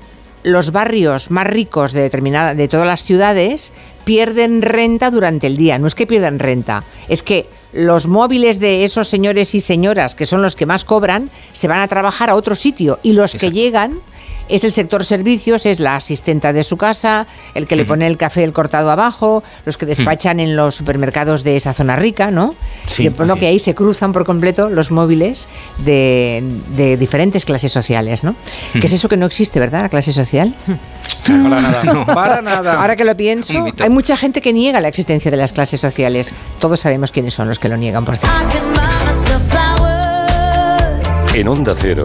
[0.48, 3.72] los barrios más ricos de determinada de todas las ciudades
[4.04, 5.78] pierden renta durante el día.
[5.78, 10.26] No es que pierdan renta, es que los móviles de esos señores y señoras, que
[10.26, 13.52] son los que más cobran, se van a trabajar a otro sitio y los que
[13.52, 14.00] llegan
[14.48, 18.16] es el sector servicios, es la asistenta de su casa, el que le pone el
[18.16, 22.54] café el cortado abajo, los que despachan en los supermercados de esa zona rica, ¿no?
[22.86, 26.42] Sí, y de pronto así que ahí se cruzan por completo los móviles de,
[26.76, 28.34] de diferentes clases sociales, ¿no?
[28.72, 29.82] ¿Qué es eso que no existe, verdad?
[29.82, 30.54] La clase social.
[31.26, 32.06] Para nada.
[32.06, 32.80] Para nada.
[32.80, 36.30] Ahora que lo pienso, hay mucha gente que niega la existencia de las clases sociales.
[36.58, 38.36] Todos sabemos quiénes son los que lo niegan, por cierto.
[41.34, 42.04] En Onda Cero,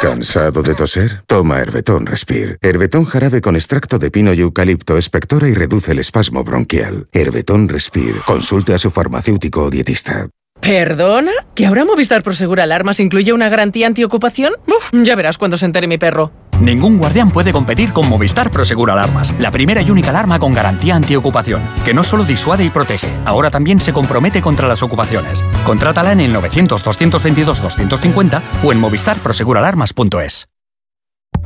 [0.00, 1.22] ¿Cansado de toser?
[1.26, 2.58] Toma Herbetón Respire.
[2.60, 7.06] Herbetón jarabe con extracto de pino y eucalipto espectora y reduce el espasmo bronquial.
[7.12, 8.20] Herbetón Respire.
[8.26, 10.28] Consulte a su farmacéutico o dietista.
[10.60, 11.32] ¿Perdona?
[11.54, 14.54] ¿Que ahora Movistar Prosegur Alarmas incluye una garantía antiocupación?
[14.66, 16.32] Uf, ya verás cuando se entere mi perro.
[16.60, 20.96] Ningún guardián puede competir con Movistar Prosegur Alarmas, la primera y única alarma con garantía
[20.96, 25.44] antiocupación, que no solo disuade y protege, ahora también se compromete contra las ocupaciones.
[25.64, 30.48] Contrátala en el 900-222-250 o en movistarproseguralarmas.es.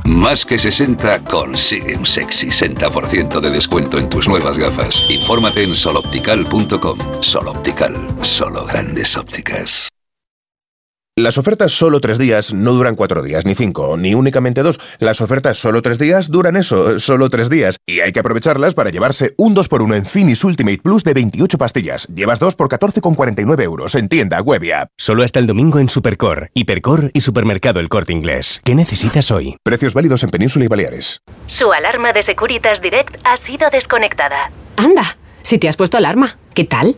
[0.05, 5.03] Más que 60 consigue un sexy 60% de descuento en tus nuevas gafas.
[5.09, 6.97] Infórmate en soloptical.com.
[7.21, 9.90] Soloptical, solo grandes ópticas.
[11.21, 14.79] Las ofertas solo tres días no duran cuatro días, ni cinco, ni únicamente dos.
[14.97, 17.77] Las ofertas solo tres días duran eso, solo tres días.
[17.85, 22.07] Y hay que aprovecharlas para llevarse un 2x1 en Finis Ultimate Plus de 28 pastillas.
[22.07, 24.89] Llevas dos por 14,49 euros en tienda, web y app.
[24.97, 28.59] Solo hasta el domingo en Supercor, Hipercor y Supermercado El Corte Inglés.
[28.63, 29.57] ¿Qué necesitas hoy?
[29.61, 31.21] Precios válidos en Península y Baleares.
[31.45, 34.49] Su alarma de Securitas Direct ha sido desconectada.
[34.75, 36.97] Anda, si te has puesto alarma, ¿qué tal?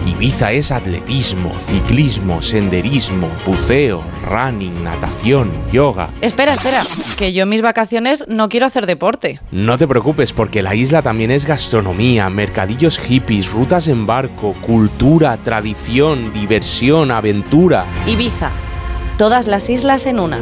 [0.21, 6.11] Ibiza es atletismo, ciclismo, senderismo, buceo, running, natación, yoga.
[6.21, 6.83] Espera, espera,
[7.17, 9.39] que yo en mis vacaciones no quiero hacer deporte.
[9.51, 15.35] No te preocupes porque la isla también es gastronomía, mercadillos hippies, rutas en barco, cultura,
[15.37, 17.85] tradición, diversión, aventura.
[18.05, 18.51] Ibiza.
[19.17, 20.39] Todas las islas en una.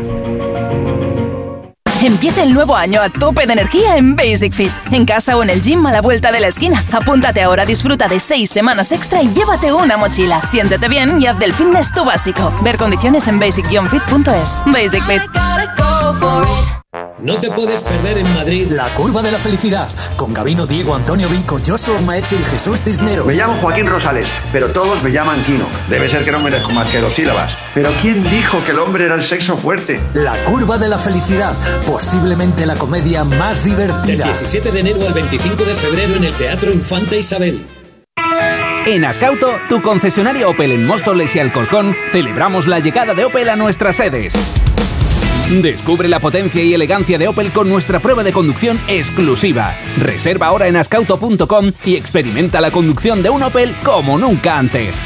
[2.02, 4.72] Empieza el nuevo año a tope de energía en Basic Fit.
[4.92, 6.84] En casa o en el gym a la vuelta de la esquina.
[6.94, 10.42] Apúntate ahora, disfruta de seis semanas extra y llévate una mochila.
[10.46, 12.54] Siéntete bien y haz del fitness tu básico.
[12.62, 14.64] Ver condiciones en basic-fit.es.
[14.66, 15.22] Basic Fit.
[17.22, 21.28] No te puedes perder en Madrid La Curva de la Felicidad con Gabino, Diego, Antonio
[21.28, 23.26] Vico, Joshua Maechi y Jesús Cisneros.
[23.26, 25.68] Me llamo Joaquín Rosales, pero todos me llaman Kino.
[25.90, 27.58] Debe ser que no merezco más que dos sílabas.
[27.74, 30.00] Pero ¿quién dijo que el hombre era el sexo fuerte?
[30.14, 31.54] La Curva de la Felicidad,
[31.86, 34.26] posiblemente la comedia más divertida.
[34.26, 37.66] Del 17 de enero al 25 de febrero en el Teatro Infanta Isabel.
[38.86, 43.58] En Ascauto, tu concesionario Opel en Móstoles y Alcorcón, celebramos la llegada de Opel a
[43.58, 44.34] nuestras sedes.
[45.50, 49.76] Descubre la potencia y elegancia de Opel con nuestra prueba de conducción exclusiva.
[49.98, 55.02] Reserva ahora en ascauto.com y experimenta la conducción de un Opel como nunca antes.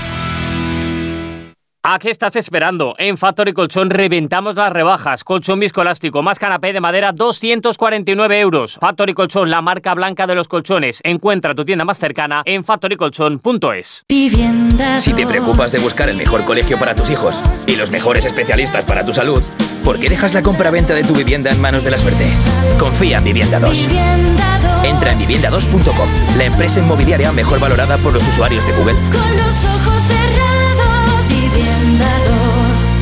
[1.86, 2.96] ¿A qué estás esperando?
[2.98, 5.26] En Factory Colchón reventamos las rebajas.
[5.26, 8.78] Colchón viscoelástico más canapé de madera 249 euros.
[8.80, 11.02] Factory Colchón, la marca blanca de los colchones.
[11.04, 14.06] Encuentra tu tienda más cercana en factorycolchón.es.
[14.08, 18.86] Si te preocupas de buscar el mejor colegio para tus hijos y los mejores especialistas
[18.86, 19.44] para tu salud,
[19.84, 22.26] ¿por qué dejas la compra-venta de tu vivienda en manos de la suerte?
[22.80, 23.90] Confía en Vivienda 2.
[24.86, 28.96] Entra en vivienda2.com, la empresa inmobiliaria mejor valorada por los usuarios de Google.
[29.12, 30.13] Con los ojos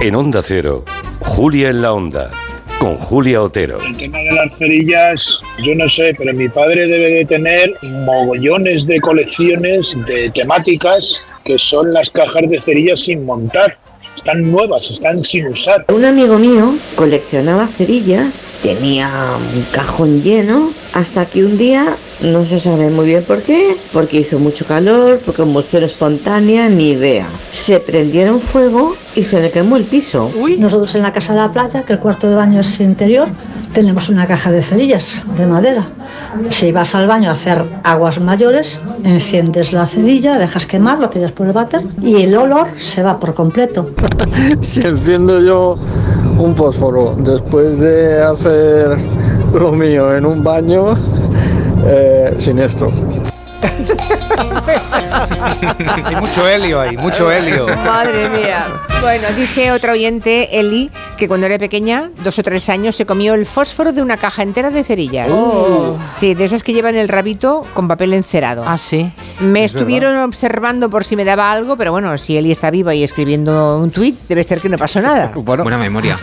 [0.00, 0.84] En Onda Cero,
[1.20, 2.30] Julia en la Onda,
[2.78, 3.80] con Julia Otero.
[3.80, 8.86] El tema de las cerillas, yo no sé, pero mi padre debe de tener mogollones
[8.86, 13.76] de colecciones de temáticas que son las cajas de cerillas sin montar.
[14.18, 15.84] Están nuevas, están sin usar.
[15.94, 19.08] Un amigo mío coleccionaba cerillas, tenía
[19.54, 24.18] un cajón lleno, hasta que un día, no se sabe muy bien por qué, porque
[24.18, 27.28] hizo mucho calor, por combustión espontánea, ni idea.
[27.52, 30.32] Se prendieron fuego y se le quemó el piso.
[30.58, 33.28] Nosotros en la casa de la playa, que el cuarto de baño es interior,
[33.72, 35.86] tenemos una caja de cerillas de madera.
[36.50, 41.32] Si vas al baño a hacer aguas mayores, enciendes la cerilla, dejas quemar, lo tiras
[41.32, 43.88] por el váter y el olor se va por completo.
[44.60, 45.76] si enciendo yo
[46.38, 48.96] un fósforo después de hacer
[49.52, 50.94] lo mío en un baño,
[51.86, 52.92] eh, siniestro.
[56.04, 57.66] Hay mucho helio ahí, mucho helio.
[57.68, 58.66] Madre mía.
[59.00, 63.34] Bueno, dice otro oyente, Eli, que cuando era pequeña, dos o tres años, se comió
[63.34, 65.28] el fósforo de una caja entera de cerillas.
[65.30, 65.96] Oh.
[66.12, 68.64] Sí, de esas que llevan el rabito con papel encerado.
[68.66, 69.10] Ah, sí.
[69.40, 72.92] Me Es estuvieron observando por si me daba algo, pero bueno, si Eli está viva
[72.94, 75.30] y escribiendo un tuit, debe ser que no pasó nada.
[75.34, 76.18] Buena memoria.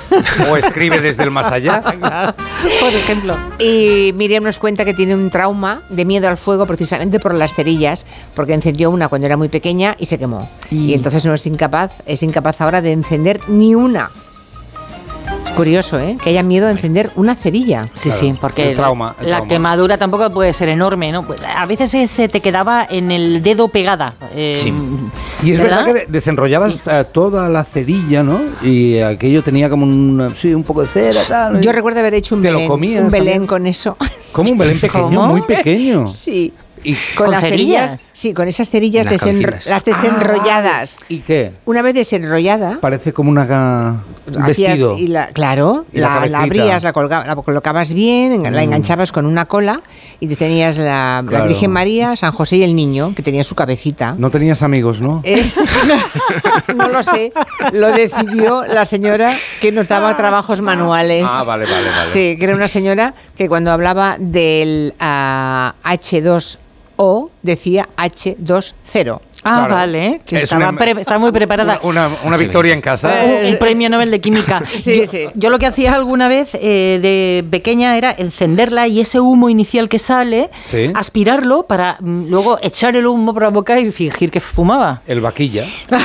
[0.50, 1.82] O escribe desde el más allá.
[2.82, 3.38] Por ejemplo.
[3.60, 7.54] Y Miriam nos cuenta que tiene un trauma de miedo al fuego precisamente por las
[7.54, 10.50] cerillas, porque encendió una cuando era muy pequeña y se quemó.
[10.72, 14.12] Y entonces no es incapaz, es incapaz ahora de encender ni una.
[15.46, 16.18] Es curioso, ¿eh?
[16.22, 17.84] Que haya miedo a encender una cerilla.
[17.96, 18.76] Sí, sí, porque
[19.22, 21.24] la quemadura tampoco puede ser enorme, ¿no?
[21.26, 24.16] Pues, A veces se- te quedaba en el dedo pegada.
[24.36, 24.60] eh,
[25.42, 28.40] Y es verdad, que de- desenrollabas eh, toda la cerilla, ¿no?
[28.64, 31.62] Y aquello tenía como un, sí, un poco de cera, tal.
[31.62, 33.48] Yo recuerdo haber hecho un ¿Te lo Belén, comías un Belén también?
[33.48, 33.98] con eso.
[34.32, 35.28] Como un Belén pequeño, ¿Cómo?
[35.28, 36.06] muy pequeño.
[36.08, 36.54] Sí.
[37.16, 38.00] Con, las cerillas?
[38.14, 40.98] Sí, con esas cerillas las, las desenrolladas.
[41.02, 41.54] Ah, ¿Y qué?
[41.66, 42.80] Una vez desenrollada.
[42.82, 44.02] Parece como una
[44.34, 44.96] un vestido.
[45.34, 48.56] Claro, la, abrías, la, colgabas, la, colocabas bien, la mm.
[48.56, 49.82] enganchabas con una cola
[50.20, 51.24] y tenías la.
[51.48, 54.16] Virgen María, San José y el niño, que tenía su cabecita.
[54.18, 55.22] No tenías amigos, ¿no?
[56.76, 57.32] No lo sé.
[57.74, 61.26] Lo decidió la señora que nos daba trabajos manuales.
[61.28, 62.12] Ah, vale, vale, vale.
[62.12, 66.58] Sí, que era una señora que cuando hablaba del ah, uh, H2
[66.98, 69.20] o decía H20.
[69.48, 69.76] Ah, Claro.
[69.76, 71.80] vale, que Es estaba, una- pre- estaba muy preparada.
[71.84, 73.24] Una, una victoria en casa.
[73.26, 74.64] Eh, el premio Nobel de Química.
[74.76, 75.28] Sí, yo, sí.
[75.36, 79.88] yo lo que hacía alguna vez eh, de pequeña era encenderla y ese humo inicial
[79.88, 80.92] que sale, Sí.
[80.96, 85.02] aspirarlo para mm, luego echar el humo por la boca y fingir que fumaba.
[85.06, 85.66] El vaquilla.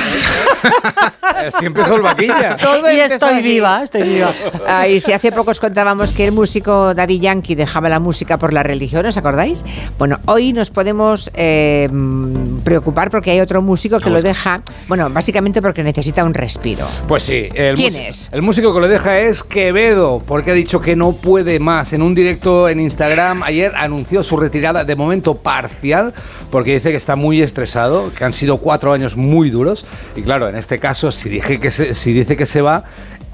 [1.47, 2.57] Así empezó el vaquilla.
[2.61, 3.41] Todo y estoy así.
[3.43, 4.31] viva, estoy viva.
[4.67, 8.37] Ah, y si hace poco os contábamos que el músico Daddy Yankee dejaba la música
[8.37, 9.63] por la religión, ¿os acordáis?
[9.97, 15.09] Bueno, hoy nos podemos eh, mm, preocupar porque hay otro músico que lo deja, bueno,
[15.09, 16.85] básicamente porque necesita un respiro.
[17.07, 17.49] Pues sí.
[17.53, 18.29] El ¿Quién es?
[18.31, 21.93] El músico que lo deja es Quevedo, porque ha dicho que no puede más.
[21.93, 26.13] En un directo en Instagram ayer anunció su retirada de momento parcial,
[26.51, 29.85] porque dice que está muy estresado, que han sido cuatro años muy duros.
[30.15, 32.83] Y claro, en este caso, si, dije que se- si dice que se va,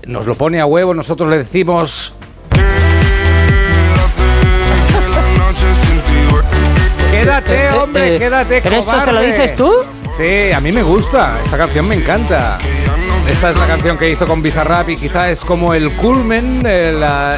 [0.05, 2.13] nos lo pone a huevo, nosotros le decimos...
[7.17, 8.61] Quédate, hombre, eh, quédate.
[8.61, 9.73] ¿pero eso se lo dices tú?
[10.15, 11.39] Sí, a mí me gusta.
[11.43, 12.59] Esta canción me encanta.
[13.27, 16.95] Esta es la canción que hizo con Bizarrap y quizá es como el culmen, eh,
[16.97, 17.37] la,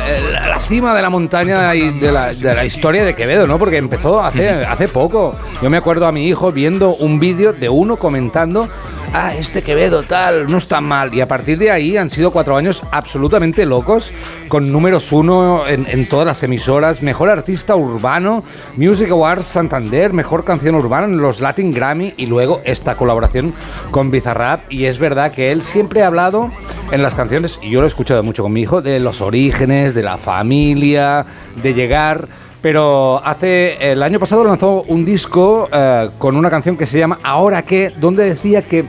[0.68, 3.58] cima de la montaña y de la, de la historia de Quevedo, ¿no?
[3.58, 5.36] Porque empezó hace, hace poco.
[5.62, 8.68] Yo me acuerdo a mi hijo viendo un vídeo de uno comentando,
[9.14, 11.14] ah, este Quevedo tal, no está mal.
[11.14, 14.14] Y a partir de ahí han sido cuatro años absolutamente locos,
[14.48, 18.44] con números uno en, todas las emisoras, mejor artista urbano,
[18.76, 23.54] Music Awards Santander, mejor canción urbana en los Latin Grammy y luego esta colaboración
[23.92, 24.72] con Bizarrap.
[24.72, 26.52] Y es verdad que él siempre ha hablado
[26.92, 29.94] en las canciones, y yo lo he escuchado mucho con mi hijo, de los orígenes,
[29.94, 31.26] de la familia,
[31.62, 32.49] de llegar.
[32.62, 37.20] Pero hace el año pasado lanzó un disco eh, con una canción que se llama
[37.24, 38.86] Ahora qué, donde decía que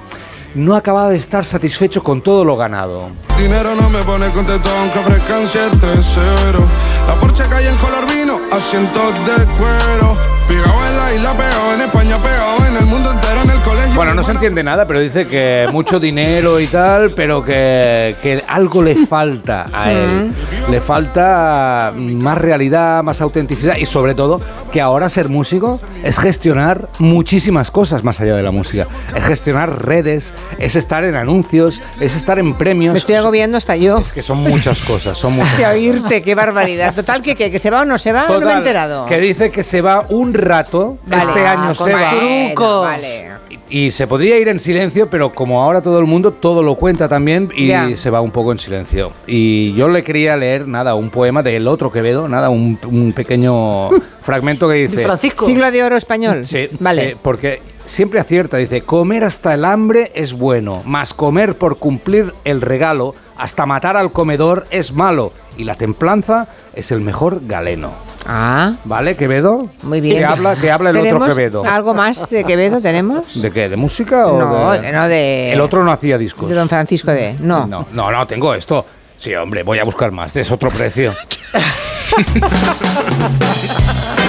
[0.54, 3.10] no acababa de estar satisfecho con todo lo ganado.
[3.38, 6.60] Dinero no me pone contento aunque ofrezcan 7-0
[7.08, 11.80] La Porsche calle en color vino, asientos de cuero Pegado en la isla, pegado en
[11.80, 14.98] España, pegado en el mundo entero, en el colegio Bueno, no se entiende nada, pero
[14.98, 20.32] dice que mucho dinero y tal, pero que, que algo le falta a él.
[20.68, 24.40] Le falta más realidad, más autenticidad y sobre todo
[24.72, 28.88] que ahora ser músico es gestionar muchísimas cosas más allá de la música.
[29.14, 32.92] Es gestionar redes, es estar en anuncios, es estar en premios.
[32.92, 33.98] Me estoy agobiando hasta yo.
[33.98, 36.94] Es que son muchas cosas, son muchas De oírte, qué barbaridad.
[36.94, 39.06] Total, que, que, que se va o no se va, no me he enterado.
[39.06, 41.22] Que dice que se va un rato, Vale.
[41.24, 42.10] este Ah, año con se va.
[42.10, 42.80] truco.
[42.80, 43.30] Vale.
[43.72, 47.08] Y se podría ir en silencio, pero como ahora todo el mundo todo lo cuenta
[47.08, 47.88] también y Ya.
[47.96, 49.12] se va un poco en silencio.
[49.28, 53.90] Y yo le quería leer, nada, un poema del otro Quevedo, nada, un, un pequeño
[54.22, 55.06] fragmento que dice...
[55.36, 56.44] Siglo de oro español.
[56.46, 57.10] Sí, Vale.
[57.10, 62.34] sí, porque siempre acierta, dice, comer hasta el hambre es bueno, mas comer por cumplir
[62.44, 67.92] el regalo, hasta matar al comedor es malo, y la templanza es el mejor galeno.
[68.26, 68.74] Ah.
[68.84, 69.62] ¿Vale, Quevedo?
[69.82, 70.18] Muy bien.
[70.18, 71.64] Que habla, que habla el otro ¿Tenemos Quevedo.
[71.66, 73.40] ¿Algo más de Quevedo tenemos?
[73.40, 73.68] ¿De qué?
[73.70, 74.92] ¿De música o No, de...?
[74.92, 76.48] no, de- El otro no hacía discos.
[76.48, 77.34] De don Francisco de.
[77.40, 77.66] No.
[77.66, 78.84] No, no, no, tengo esto.
[79.16, 80.36] Sí, hombre, voy a buscar más.
[80.36, 81.12] Es otro precio.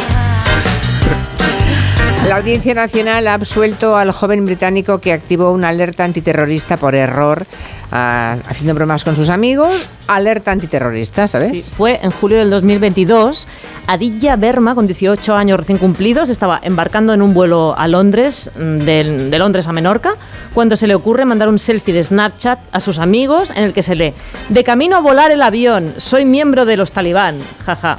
[2.28, 7.48] La Audiencia Nacional ha absuelto al joven británico que activó una alerta antiterrorista por error,
[7.92, 9.74] ah, haciendo bromas con sus amigos.
[10.08, 11.52] Alerta antiterrorista, ¿sabes?
[11.52, 13.48] Sí, fue en julio del 2022.
[13.88, 18.78] Aditya Verma, con 18 años recién cumplidos, estaba embarcando en un vuelo a Londres, mm,
[18.78, 20.14] de, de Londres a Menorca,
[20.54, 23.82] cuando se le ocurre mandar un selfie de Snapchat a sus amigos en el que
[23.82, 24.14] se lee,
[24.50, 27.98] de camino a volar el avión, soy miembro de los talibán, jaja.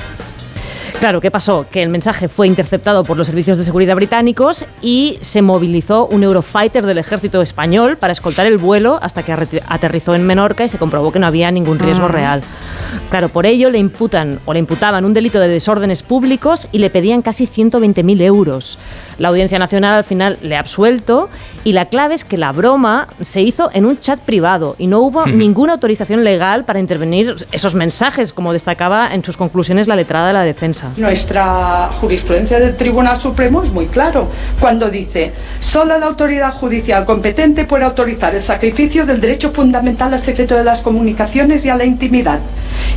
[1.00, 1.66] Claro, ¿qué pasó?
[1.68, 6.22] Que el mensaje fue interceptado por los servicios de seguridad británicos y se movilizó un
[6.22, 9.33] Eurofighter del ejército español para escoltar el vuelo hasta que
[9.66, 12.09] aterrizó en Menorca y se comprobó que no había ningún riesgo Ah.
[12.09, 12.42] real.
[13.11, 16.88] Claro, por ello le imputan o le imputaban un delito de desórdenes públicos y le
[16.88, 18.78] pedían casi 120.000 euros.
[19.18, 21.28] La Audiencia Nacional al final le ha absuelto
[21.64, 25.00] y la clave es que la broma se hizo en un chat privado y no
[25.00, 30.28] hubo ninguna autorización legal para intervenir esos mensajes, como destacaba en sus conclusiones la letrada
[30.28, 30.82] de la defensa.
[30.97, 34.29] Nuestra jurisprudencia del Tribunal Supremo es muy claro
[34.61, 40.21] cuando dice solo la autoridad judicial competente puede autorizar el sacrificio del derecho fundamental al
[40.21, 42.40] secreto de las comunicaciones y a la intimidad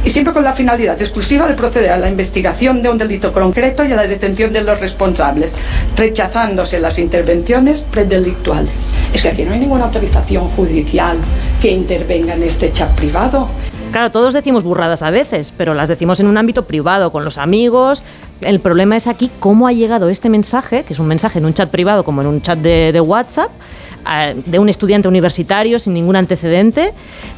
[0.03, 3.83] y siempre con la finalidad exclusiva de proceder a la investigación de un delito concreto
[3.83, 5.51] y a la detención de los responsables,
[5.97, 8.71] rechazándose las intervenciones predelictuales.
[9.13, 11.17] Es que aquí no hay ninguna autorización judicial
[11.61, 13.47] que intervenga en este chat privado.
[13.95, 17.37] Claro, todos decimos burradas a veces, pero las decimos en un ámbito privado, con los
[17.37, 18.03] amigos,
[18.41, 21.53] El problema es aquí cómo ha llegado este mensaje, que es un mensaje en un
[21.53, 23.51] chat privado como en un chat de, WhatsApp,
[24.45, 26.93] de un estudiante universitario sin ningún antecedente,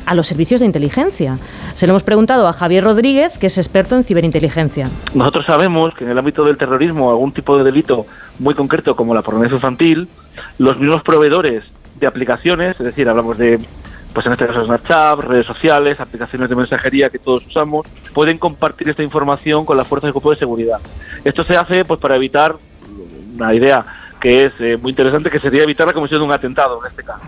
[0.08, 1.38] a los servicios de inteligencia.
[1.76, 4.90] Se lo hemos preguntado a Javier Rodríguez, que es experto en ciberinteligencia.
[5.14, 8.08] Nosotros sabemos que en el ámbito del terrorismo, algún tipo de delito
[8.40, 10.08] muy concreto como la pornografía infantil,
[10.58, 11.66] los mismos proveedores
[12.00, 13.60] de aplicaciones, es decir, hablamos de,
[14.18, 18.90] pues en este caso Snapchat, redes sociales, aplicaciones de mensajería que todos usamos, pueden compartir
[18.90, 20.80] esta información con las fuerzas de grupo de seguridad.
[21.24, 22.56] Esto se hace pues para evitar
[23.36, 23.86] una idea
[24.20, 27.04] que es eh, muy interesante, que sería evitar la comisión de un atentado en este
[27.04, 27.28] caso.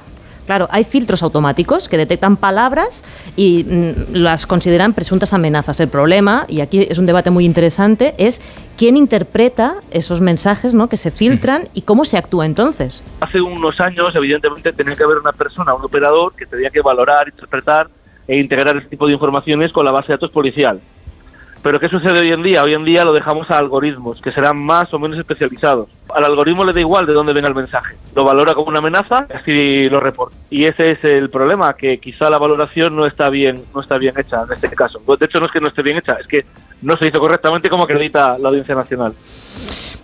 [0.49, 3.03] Claro, hay filtros automáticos que detectan palabras
[3.35, 5.79] y mm, las consideran presuntas amenazas.
[5.79, 8.41] El problema, y aquí es un debate muy interesante, es
[8.75, 10.89] quién interpreta esos mensajes ¿no?
[10.89, 13.03] que se filtran y cómo se actúa entonces.
[13.21, 17.29] Hace unos años, evidentemente, tenía que haber una persona, un operador, que tenía que valorar,
[17.29, 17.87] interpretar
[18.27, 20.79] e integrar este tipo de informaciones con la base de datos policial.
[21.61, 22.63] Pero ¿qué sucede hoy en día?
[22.63, 25.89] Hoy en día lo dejamos a algoritmos, que serán más o menos especializados.
[26.15, 27.95] Al algoritmo le da igual de dónde venga el mensaje.
[28.15, 30.37] Lo valora como una amenaza y así lo reporta.
[30.49, 34.13] Y ese es el problema, que quizá la valoración no está bien, no está bien
[34.17, 35.01] hecha en este caso.
[35.19, 36.45] De hecho, no es que no esté bien hecha, es que
[36.81, 39.13] no se hizo correctamente como acredita la Audiencia Nacional.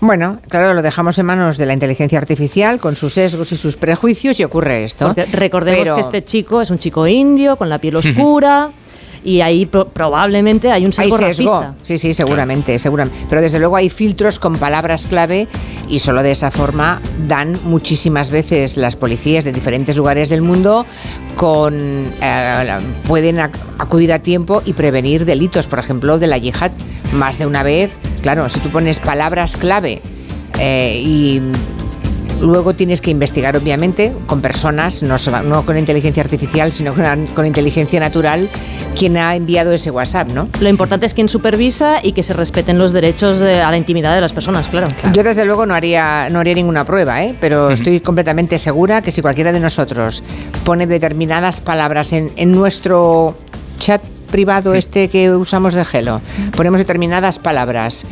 [0.02, 3.78] Bueno, claro, lo dejamos en manos de la inteligencia artificial con sus sesgos y sus
[3.78, 5.06] prejuicios y ocurre esto.
[5.08, 8.72] Porque recordemos Pero- que este chico es un chico indio, con la piel oscura,
[9.26, 11.28] y ahí pro- probablemente hay un Hay sesgo sesgo.
[11.28, 11.74] racista.
[11.84, 13.26] Sí, sí, seguramente, seguramente.
[13.28, 15.48] Pero desde luego hay filtros con palabras clave
[15.90, 20.86] y solo de esa forma dan muchísimas veces las policías de diferentes lugares del mundo
[21.36, 21.74] con
[22.22, 26.72] eh, pueden ac- acudir a tiempo y prevenir delitos, por ejemplo, de la yihad
[27.14, 27.92] más de una vez.
[28.22, 30.02] Claro, si tú pones palabras clave
[30.60, 31.42] eh, y
[32.42, 35.16] Luego tienes que investigar, obviamente, con personas, no,
[35.46, 38.50] no con inteligencia artificial, sino con, con inteligencia natural,
[38.98, 40.50] quién ha enviado ese WhatsApp, ¿no?
[40.60, 44.14] Lo importante es quién supervisa y que se respeten los derechos de- a la intimidad
[44.14, 44.88] de las personas, claro.
[45.14, 47.36] Yo desde luego no haría, no haría ninguna prueba, ¿eh?
[47.40, 50.22] pero estoy completamente segura que si cualquiera de nosotros
[50.64, 53.38] pone determinadas palabras en, en nuestro
[53.80, 56.22] chat privado este que usamos de Gelo,
[56.56, 58.06] ponemos determinadas palabras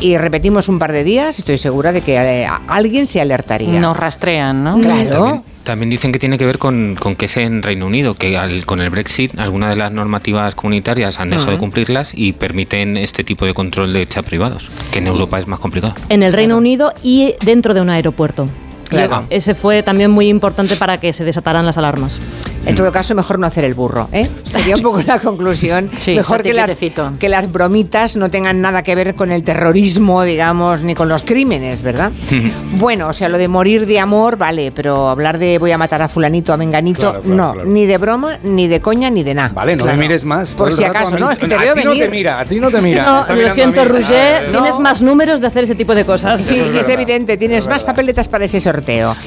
[0.00, 3.80] y repetimos un par de días, estoy segura de que eh, alguien se alertaría.
[3.80, 4.80] Nos rastrean, ¿no?
[4.80, 5.10] Claro.
[5.10, 8.36] También, también dicen que tiene que ver con, con que es en Reino Unido, que
[8.38, 12.96] al- con el Brexit algunas de las normativas comunitarias han dejado de cumplirlas y permiten
[12.96, 15.94] este tipo de control de chat privados, que en Europa es más complicado.
[16.08, 18.46] En el Reino Unido y dentro de un aeropuerto.
[18.88, 19.24] Claro.
[19.30, 22.18] Y Ese fue también muy importante para que se desataran las alarmas.
[22.66, 24.28] En todo caso, mejor no hacer el burro, ¿eh?
[24.44, 25.90] Sería un poco la conclusión.
[25.98, 26.74] Sí, mejor que las,
[27.18, 31.22] que las bromitas no tengan nada que ver con el terrorismo, digamos, ni con los
[31.22, 32.12] crímenes, ¿verdad?
[32.78, 36.00] Bueno, o sea, lo de morir de amor, vale, pero hablar de voy a matar
[36.02, 37.68] a fulanito, a menganito, Claro, claro, no, claro.
[37.68, 39.50] ni de broma, ni de coña, ni de nada.
[39.54, 40.50] Vale, no me mires más.
[40.50, 42.10] Por si acaso, no, es que te a veo ti no te venir.
[42.10, 43.04] mira, a ti no te mira.
[43.28, 43.84] No, lo siento.
[43.84, 44.80] Roger, tienes no.
[44.80, 46.40] más números de hacer ese tipo de cosas.
[46.40, 48.77] Sí, es, evidente, tienes más papeletas para ese sorteo.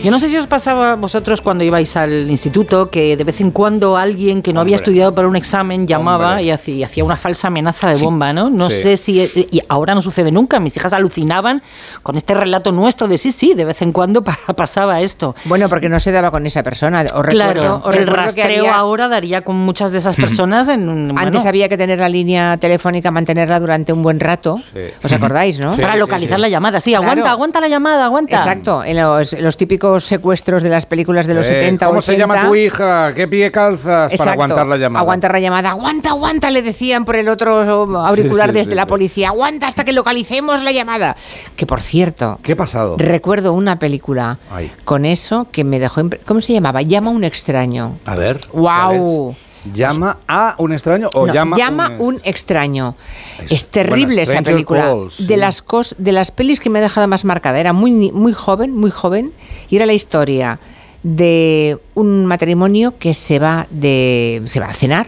[0.03, 3.51] Yo no sé si os pasaba vosotros cuando ibais al instituto que de vez en
[3.51, 6.43] cuando alguien que no había estudiado para un examen llamaba Hombre.
[6.43, 8.05] y hacía, y hacía una falsa amenaza de Sí.
[8.05, 8.49] bomba, ¿no?
[8.49, 8.81] No Sí.
[8.81, 9.21] sé si...
[9.51, 10.59] Y ahora no sucede nunca.
[10.59, 11.61] Mis hijas alucinaban
[12.03, 15.35] con este relato nuestro de sí, sí, de vez en cuando pa- pasaba esto.
[15.45, 17.03] Bueno, porque no se daba con esa persona.
[17.03, 21.11] Recuerdo, Claro, el que rastreo había- ahora daría con muchas de esas personas en un...
[21.11, 24.61] Antes bueno, había que tener la línea telefónica, mantenerla durante un buen rato.
[25.03, 25.75] ¿Os acordáis, no?
[25.77, 26.79] para localizar la llamada.
[26.79, 27.03] Sí, Claro.
[27.05, 28.35] aguanta, aguanta la llamada, aguanta.
[28.37, 32.13] Exacto, en los, los típicos secuestros de las películas de los Eh, 70 ¿Cómo 80.
[32.13, 33.13] se llama tu hija?
[33.13, 34.11] ¿Qué pie calzas?
[34.11, 35.01] Exacto, Para aguantar la llamada.
[35.01, 35.69] Aguantar la llamada.
[35.71, 37.59] Aguanta, aguanta, le decían por el otro
[38.05, 39.29] auricular Sí, sí, desde sí, la policía.
[39.29, 41.15] Aguanta hasta que localicemos la llamada.
[41.55, 42.95] Que por cierto, ¿Qué ha pasado?
[42.97, 44.71] recuerdo una película Ay.
[44.85, 46.01] con eso que me dejó.
[46.25, 46.81] ¿Cómo se llamaba?
[46.81, 47.97] Llama a un extraño.
[48.05, 48.39] A ver.
[48.53, 49.35] ¡Guau!
[49.73, 52.95] ¿Llama a un extraño o No, llama, un, extraño.
[53.43, 54.81] Es, Es- terrible bueno, esa película.
[54.85, 55.25] Calls, sí.
[55.27, 57.59] de las cos, de las pelis que me ha dejado más marcada.
[57.59, 59.31] Era muy muy joven, muy joven
[59.69, 60.59] y era la historia
[61.03, 65.07] de un matrimonio que se va de se va a cenar,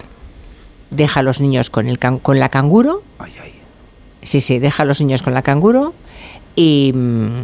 [0.92, 3.02] deja a los niños con el can- con la canguro.
[4.22, 5.94] Sí, sí, deja a los niños con la canguro
[6.56, 7.42] y mm,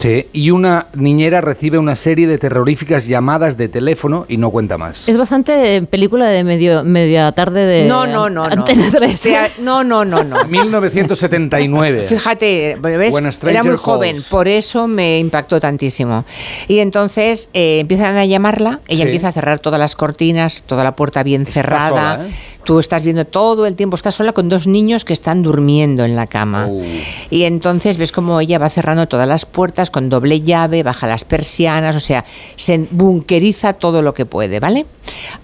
[0.00, 4.78] Sí, y una niñera recibe una serie de terroríficas llamadas de teléfono y no cuenta
[4.78, 5.06] más.
[5.06, 8.52] Es bastante película de medio, media tarde de no, no, no, no.
[8.54, 9.12] Antena 3.
[9.12, 10.42] O sea, no, no, no, no.
[10.48, 12.04] 1979.
[12.04, 13.14] Fíjate, ¿ves?
[13.14, 13.82] A Stranger era muy Calls.
[13.82, 16.24] joven, por eso me impactó tantísimo.
[16.66, 19.08] Y entonces eh, empiezan a llamarla, ella Sí.
[19.08, 22.14] empieza a cerrar todas las cortinas, toda la puerta bien cerrada.
[22.16, 22.30] sola, ¿eh?
[22.64, 26.14] Tú estás viendo todo el tiempo, estás sola con dos niños que están durmiendo en
[26.14, 26.66] la cama.
[26.68, 26.84] Uh.
[27.30, 31.06] Y entonces ves como ella va cerrando todas las puertas puertas con doble llave, baja
[31.06, 32.24] las persianas, o sea,
[32.56, 34.86] se bunkeriza todo lo que puede, ¿vale?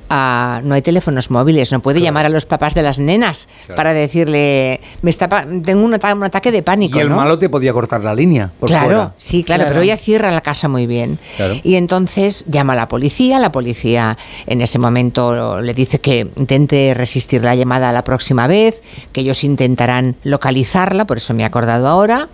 [0.08, 3.76] Ah, no hay teléfonos móviles, no puede llamar a los papás de las nenas Claro.
[3.76, 5.28] para decirle, me está,
[5.64, 6.96] tengo un, ata- un ataque de pánico.
[6.98, 7.16] Y el ¿no?
[7.16, 8.52] malo te podía cortar la línea.
[8.60, 9.14] Por claro, fuera.
[9.18, 11.18] sí, claro, pero ella cierra la casa muy bien.
[11.36, 11.54] Claro.
[11.64, 14.16] Y entonces llama a la policía, la policía
[14.46, 18.82] en ese momento le dice que intente resistir la llamada la próxima vez,
[19.12, 22.28] que ellos intentarán localizarla, por eso me he acordado ahora.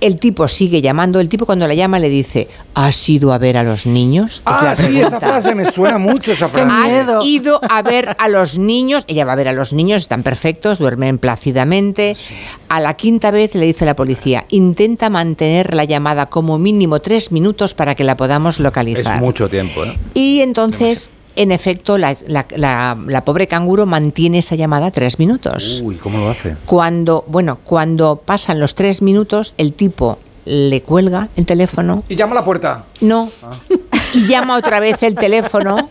[0.00, 3.56] El tipo sigue llamando, el tipo cuando la llama le dice, ¿has ido a ver
[3.56, 4.36] a los niños?
[4.36, 6.70] Es Ah, sí, esa frase me suena mucho, esa frase.
[6.72, 9.04] ¿Has ido a ver a los niños?
[9.08, 12.16] Ella va a ver a los niños, están perfectos, duermen plácidamente.
[12.68, 17.32] A la quinta vez le dice la policía, intenta mantener la llamada como mínimo tres
[17.32, 19.16] minutos para que la podamos localizar.
[19.16, 19.98] Es mucho tiempo, ¿eh?
[20.14, 25.80] Y entonces, en efecto, la, la- la- la pobre canguro mantiene esa llamada tres minutos.
[25.82, 26.56] Uy, ¿cómo lo hace?
[26.66, 32.04] Cuando, bueno, cuando pasan los tres minutos, el tipo le cuelga el teléfono.
[32.08, 32.84] Y llama a la puerta.
[33.00, 33.30] No.
[34.14, 35.86] Y llama otra vez el teléfono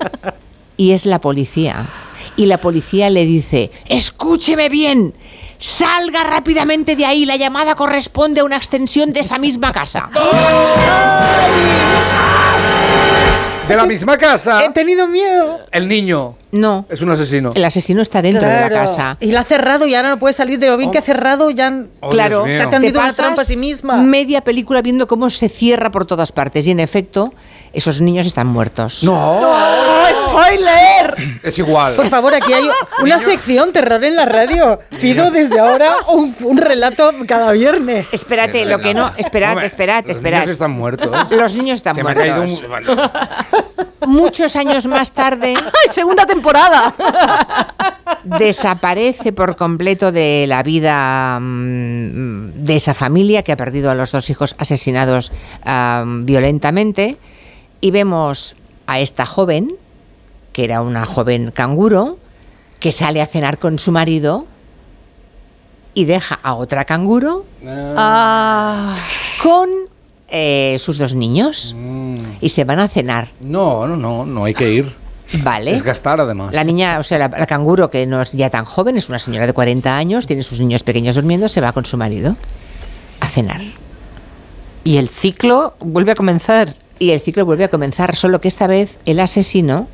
[0.76, 1.88] y es la policía.
[2.36, 5.14] Y la policía le dice, escúcheme bien,
[5.60, 10.10] salga rápidamente de ahí, la llamada corresponde a una extensión de esa misma casa.
[13.68, 14.64] De la misma casa.
[14.64, 15.60] He tenido miedo.
[15.72, 16.36] El niño.
[16.52, 16.86] No.
[16.90, 17.52] Es un asesino.
[17.54, 19.18] El asesino está dentro de la casa.
[19.20, 21.50] Y la ha cerrado y ahora no puede salir de lo bien que ha cerrado.
[21.50, 21.68] Ya
[22.00, 23.98] Oh, claro, se ha tendido Te una trampa a sí misma.
[23.98, 26.68] Media película viendo cómo se cierra por todas partes.
[26.68, 27.34] Y en efecto,
[27.74, 29.04] esos niños están muertos.
[29.04, 29.14] No.
[29.14, 30.87] ¡Oh, spoiler!
[31.44, 31.96] Es igual.
[31.96, 32.68] Por favor, aquí hay
[33.02, 34.80] una sección terror en la radio.
[35.02, 38.08] Pido desde ahora un, un relato cada viernes.
[38.12, 40.40] Espérate, lo que no, esperad, Hombre, esperad, Los esperad.
[40.42, 41.32] niños están muertos.
[41.32, 42.62] Los niños están Se me ha caído muertos.
[42.62, 43.12] un- bueno,
[44.06, 46.94] Muchos años más tarde ¡Ay, segunda temporada!
[48.24, 54.12] desaparece por completo de la vida mm, de esa familia que ha perdido a los
[54.12, 55.32] dos hijos asesinados
[56.06, 57.18] violentamente
[57.82, 58.56] y vemos
[58.86, 59.74] a esta joven,
[60.58, 62.18] que era una joven canguro,
[62.80, 64.48] que sale a cenar con su marido
[65.94, 68.96] y deja a otra canguro Ah,
[69.44, 69.70] con
[70.28, 71.76] eh, sus dos niños
[72.42, 73.30] y se van a cenar.
[73.40, 74.96] No, no, no, no hay que ir.
[75.44, 75.76] Vale.
[75.76, 76.56] Es gastar además.
[76.56, 79.20] La niña, o sea, la, la canguro, que no es ya tan joven, es una
[79.20, 82.36] señora de 40 años, tiene sus niños pequeños durmiendo, se va con su marido
[83.20, 83.62] a cenar.
[84.84, 86.74] Y el ciclo vuelve a comenzar.
[86.98, 89.88] Y el ciclo vuelve a comenzar, solo que esta vez el asesino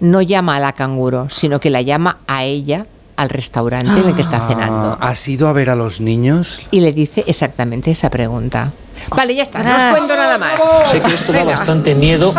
[0.00, 2.86] no llama a la canguro, sino que la llama a ella
[3.16, 4.98] al restaurante en el que está cenando.
[5.00, 6.60] Ah, ¿Has ido a ver a los niños?
[6.70, 8.72] Y le dice exactamente esa pregunta.
[9.10, 10.52] Vale, ya está, no os cuento nada más.
[10.90, 11.52] Sé que esto da Venga.
[11.52, 12.34] bastante miedo.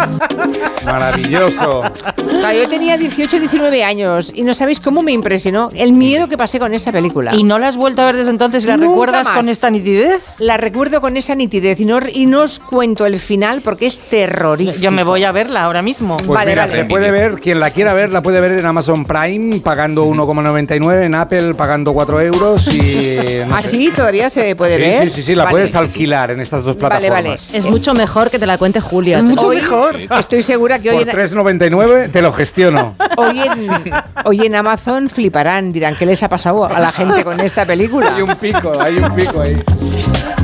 [0.86, 1.84] Maravilloso.
[2.30, 6.38] Claro, yo tenía 18, 19 años y no sabéis cómo me impresionó el miedo que
[6.38, 7.36] pasé con esa película.
[7.36, 9.36] ¿Y no la has vuelto a ver desde entonces y la Nunca recuerdas más.
[9.36, 10.24] con esta nitidez?
[10.40, 14.00] La recuerdo con esa nitidez y no, y no os cuento el final porque es
[14.00, 14.80] terrorífico.
[14.80, 16.18] Yo me voy a verla ahora mismo.
[16.18, 16.74] Pues Vale, mira, vale.
[16.74, 21.04] se puede ver, quien la quiera ver, la puede ver en Amazon Prime pagando 1,99,
[21.06, 23.08] en Apple pagando 4 euros y...
[23.48, 23.92] no ¿Ah, sí?
[23.96, 25.10] ¿Todavía se puede Sí, ver?
[25.10, 25.54] sí, sí, sí, la Vale.
[25.54, 27.48] puedes alquilar en estas dos Vale, plataformas.
[27.48, 27.58] vale.
[27.60, 29.22] es mucho mejor que te la cuente Julia.
[29.22, 29.96] Mucho Hoy mejor.
[30.20, 32.96] Estoy segura que hoy Por en, 3,99 te lo gestiono.
[33.18, 33.92] hoy, en,
[34.26, 38.16] hoy en Amazon fliparán, dirán, ¿qué les ha pasado a la gente con esta película?
[38.16, 39.56] Hay un pico, hay un pico ahí.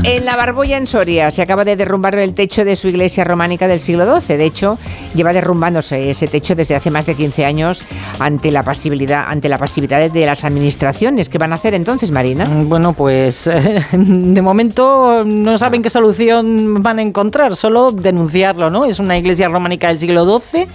[0.05, 3.69] En la Barbolla, en Soria, se acaba de derrumbar el techo de su iglesia románica
[3.69, 4.35] del siglo XII.
[4.35, 4.77] De hecho,
[5.15, 7.85] lleva derrumbándose ese techo desde hace más de 15 años
[8.19, 11.29] ante la pasibilidad, ante la pasividad de las administraciones.
[11.29, 12.45] ¿Qué van a hacer entonces, Marina?
[12.65, 13.49] Bueno, pues
[13.93, 18.83] de momento no saben qué solución van a encontrar, solo denunciarlo, ¿no?
[18.83, 20.67] Es una iglesia románica del siglo XII.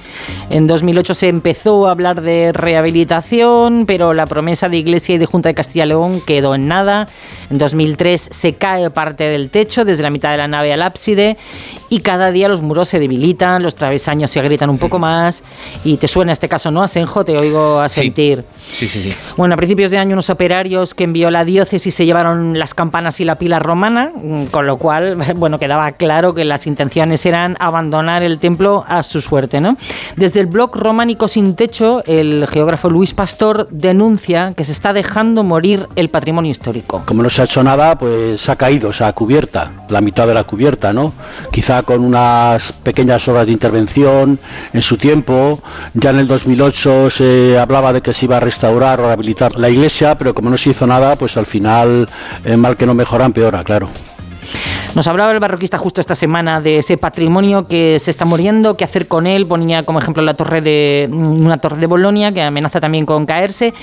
[0.49, 5.27] En 2008 se empezó a hablar de rehabilitación, pero la promesa de Iglesia y de
[5.27, 7.09] Junta de Castilla y León quedó en nada.
[7.51, 11.37] En 2003 se cae parte del techo desde la mitad de la nave al ábside
[11.89, 15.43] y cada día los muros se debilitan, los travesaños se agrietan un poco más
[15.85, 16.83] y te suena este caso, ¿no?
[16.83, 18.01] Asenjo, te oigo a Sí.
[18.71, 19.13] Sí, sí, sí.
[19.37, 23.21] Bueno, a principios de año unos operarios que envió la diócesis se llevaron las campanas
[23.21, 27.57] y la pila romana, mm, con lo cual, bueno, quedaba claro que las intenciones eran
[27.61, 29.77] abandonar el templo a su suerte, ¿no?
[30.17, 35.43] Desde el blog Románico sin techo, el geógrafo Luis Pastor denuncia que se está dejando
[35.43, 37.03] morir el patrimonio histórico.
[37.07, 40.45] Como no se ha hecho nada, pues ha caído esa cubierta, la mitad de la
[40.45, 41.13] cubierta, ¿no?
[41.51, 44.39] Quizá con unas pequeñas obras de intervención
[44.73, 45.61] en su tiempo.
[45.95, 49.69] Ya en el 2008 se hablaba de que se iba a restaurar o rehabilitar la
[49.69, 52.09] iglesia, pero como no se hizo nada, pues al final,
[52.45, 53.89] eh, mal que no mejora, empeora, claro.
[54.95, 58.85] Nos hablaba el barroquista justo esta semana de ese patrimonio que se está muriendo, qué
[58.85, 59.47] hacer con él.
[59.47, 63.75] Ponía como ejemplo la torre de una torre de Bolonia que amenaza también con caerse.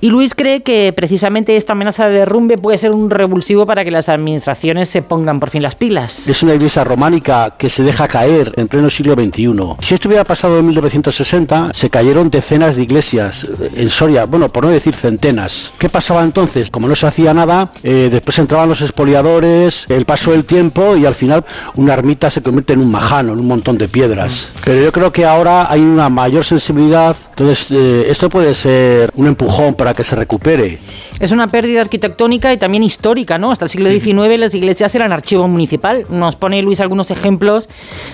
[0.00, 3.90] Y Luis cree que precisamente esta amenaza de derrumbe puede ser un revulsivo para que
[3.90, 6.26] las administraciones se pongan por fin las pilas.
[6.28, 9.76] Es una iglesia románica que se deja caer en pleno siglo XXI.
[9.80, 14.48] Si esto hubiera pasado en 1960, se cayeron decenas de iglesias eh, en Soria, bueno,
[14.48, 15.72] por no decir centenas.
[15.78, 16.70] ¿Qué pasaba entonces?
[16.70, 21.04] Como no se hacía nada, eh, después entraban los expoliadores, el paso del tiempo y
[21.04, 21.44] al final
[21.74, 24.52] una ermita se convierte en un majano, en un montón de piedras.
[24.64, 29.26] Pero yo creo que ahora hay una mayor sensibilidad, entonces eh, esto puede ser un
[29.26, 30.80] empujón para que se recupere.
[31.18, 33.50] Es una pérdida arquitectónica y también histórica, ¿no?
[33.50, 36.04] Hasta el siglo XIX las iglesias eran archivo municipal.
[36.10, 37.68] Nos pone Luis algunos ejemplos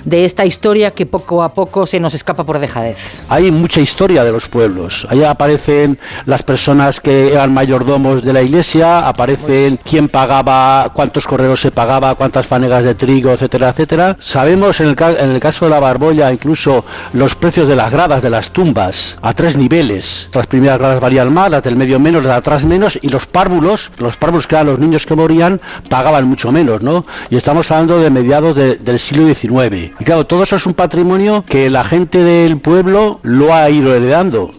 [0.04, 3.22] de esta historia que poco a poco se nos escapa por dejadez.
[3.28, 5.06] Hay mucha historia de los pueblos.
[5.10, 11.60] Allá aparecen las personas que eran mayordomos de la iglesia, aparecen quién pagaba, cuántos correos
[11.60, 14.16] se pagaba, cuántas fanegas de trigo, etcétera, etcétera.
[14.20, 18.50] Sabemos en el, caso de la Barbolla incluso los precios de las gradas de las
[18.50, 20.30] tumbas a tres niveles.
[20.32, 23.26] Las primeras gradas valían más, las del medio menos, las de atrás menos y los
[23.26, 27.04] párvulos, los párvulos que eran los niños que morían, pagaban mucho menos, ¿no?
[27.30, 29.90] Y estamos hablando de mediados de- del siglo XIX.
[29.98, 33.92] Y claro, todo eso es un patrimonio que la gente del pueblo lo ha ido
[33.92, 34.52] heredando.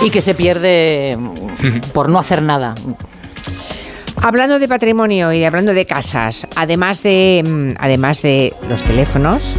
[0.00, 1.18] Y que se pierde
[1.92, 2.74] por no hacer nada.
[4.22, 9.56] Hablando de patrimonio y hablando de casas, además de, mm, además de los teléfonos,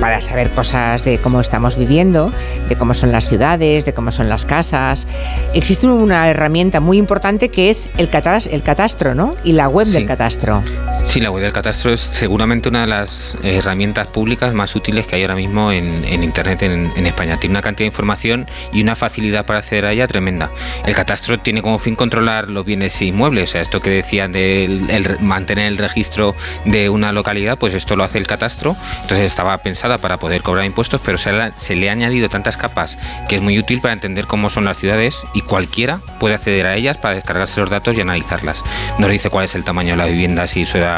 [0.00, 2.32] para saber cosas de cómo estamos viviendo,
[2.68, 5.06] de cómo son las ciudades, de cómo son las casas,
[5.54, 9.34] existe una herramienta muy importante que es el, catas- el catastro, ¿no?
[9.44, 10.62] Y la web del catastro.
[11.04, 15.16] Sí, la web del catastro es seguramente una de las herramientas públicas más útiles que
[15.16, 17.40] hay ahora mismo en, Internet en, España.
[17.40, 20.50] Tiene una cantidad de información y una facilidad para acceder a ella tremenda.
[20.86, 23.50] El catastro tiene como fin controlar los bienes inmuebles.
[23.50, 28.04] O sea, esto que decían de mantener el registro de una localidad, pues esto lo
[28.04, 28.76] hace el catastro.
[29.02, 32.98] Entonces estaba pensada para poder cobrar impuestos, pero se, se le ha añadido tantas capas
[33.28, 36.76] que es muy útil para entender cómo son las ciudades y cualquiera puede acceder a
[36.76, 38.62] ellas para descargarse los datos y analizarlas.
[38.98, 40.89] Nos dice cuál es el tamaño de la vivienda, si su edad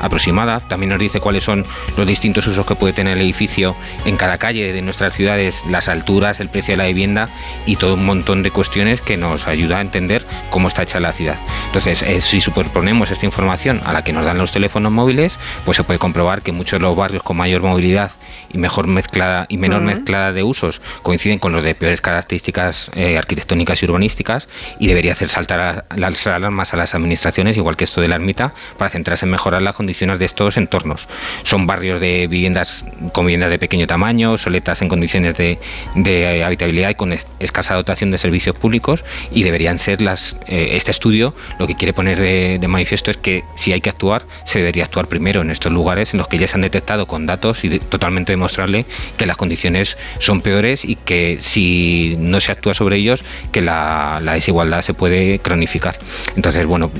[0.00, 0.60] aproximada.
[0.60, 1.64] También nos dice cuáles son
[1.96, 3.74] los distintos usos que puede tener el edificio
[4.04, 7.28] en cada calle de nuestras ciudades, las alturas, el precio de la vivienda
[7.66, 11.12] y todo un montón de cuestiones que nos ayuda a entender cómo está hecha la
[11.12, 11.36] ciudad.
[11.66, 15.76] Entonces, eh, si superponemos esta información a la que nos dan los teléfonos móviles, pues
[15.76, 18.12] se puede comprobar que muchos de los barrios con mayor movilidad
[18.52, 23.18] y mejor mezclada y menor mezclada de usos coinciden con los de peores características eh,
[23.18, 27.84] arquitectónicas y urbanísticas y debería hacer saltar a- las alarmas a las administraciones, igual que
[27.84, 31.08] esto de la ermita, para centrarse en mejorar las condiciones de estos entornos.
[31.42, 35.58] Son barrios de viviendas con viviendas de pequeño tamaño, soletas en condiciones de,
[35.96, 40.68] de, habitabilidad y con es- escasa dotación de servicios públicos y deberían ser las eh,
[40.78, 44.22] este estudio lo que quiere poner de, de manifiesto es que si hay que actuar
[44.44, 47.26] se debería actuar primero en estos lugares en los que ya se han detectado con
[47.26, 52.74] datos y totalmente demostrarle que las condiciones son peores y que si no se actúa
[52.74, 55.96] sobre ellos que la, la desigualdad se puede cronificar
[56.36, 56.90] entonces bueno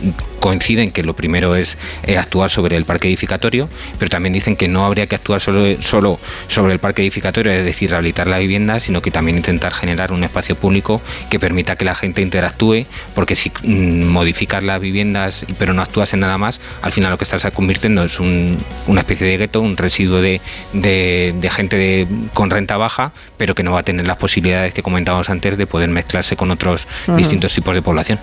[0.41, 3.68] coinciden que lo primero es eh, actuar sobre el parque edificatorio,
[3.99, 6.18] pero también dicen que no habría que actuar solo, solo
[6.49, 10.25] sobre el parque edificatorio, es decir, rehabilitar la vivienda, sino que también intentar generar un
[10.25, 11.01] espacio público
[11.31, 16.12] que permita que la gente interactúe, porque si mm, modificas las viviendas pero no actúas
[16.14, 19.61] en nada más, al final lo que estás convirtiendo es un- una especie de gueto,
[19.61, 20.41] un residuo de,
[20.72, 24.72] de- de gente de- con renta baja, pero que no va a tener las posibilidades
[24.75, 28.18] que comentábamos antes de poder mezclarse con otros distintos tipos de población.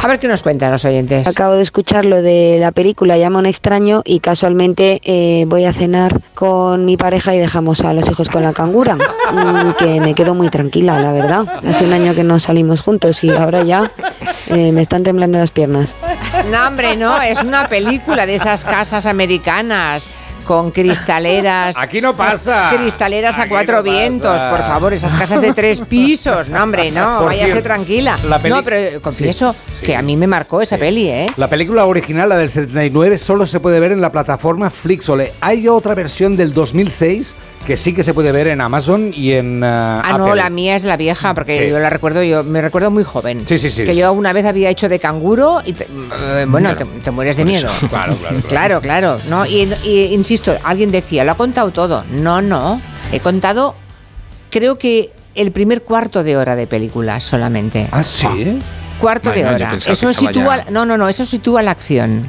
[0.00, 1.26] A ver qué nos cuentan los oyentes.
[1.28, 5.72] Acabo de escuchar lo de la película Llama un extraño y casualmente eh, voy a
[5.72, 8.96] cenar con mi pareja y dejamos a los hijos con la cangura,
[9.32, 11.46] mm, que me quedo muy tranquila, la verdad.
[11.68, 13.92] Hace un año que no salimos juntos y ahora ya
[14.48, 15.94] eh, me están temblando las piernas.
[16.50, 20.08] No, hombre, no, es una película de esas casas americanas
[20.44, 21.76] con cristaleras.
[21.78, 22.70] Aquí no pasa.
[22.76, 26.48] Cristaleras a cuatro no vientos, por favor, esas casas de tres pisos.
[26.48, 28.18] No, hombre, no, Por váyase cierto, tranquila.
[28.28, 29.86] la peli- No, pero confieso Sí, sí.
[29.86, 31.26] que a mí me marcó esa peli, ¿eh?
[31.36, 35.32] La película original, la del 79, solo se puede ver en la plataforma Flixole.
[35.40, 37.34] Hay otra versión del 2006
[37.66, 40.84] que sí que se puede ver en Amazon y en Ah, no, la mía es
[40.84, 41.70] la vieja, porque Sí.
[41.70, 43.44] yo la recuerdo, yo me recuerdo muy joven.
[43.46, 43.84] Sí, sí, sí.
[43.84, 46.90] Que yo una vez había hecho de canguro y, te- eh, bueno, Claro.
[46.92, 47.70] te, te mueres de miedo.
[47.88, 49.18] Claro, claro, Claro, claro.
[49.28, 49.46] ¿no?
[49.46, 52.04] Y, y insisto, alguien decía, lo ha contado todo.
[52.10, 52.80] No, no.
[53.12, 53.74] He contado,
[54.50, 57.86] creo que el primer cuarto de hora de película solamente.
[57.92, 58.58] Ah, sí.
[58.98, 59.78] Cuarto Madre de hora.
[59.86, 62.28] Eso sitúa, ya- no, no, no, eso sitúa la acción.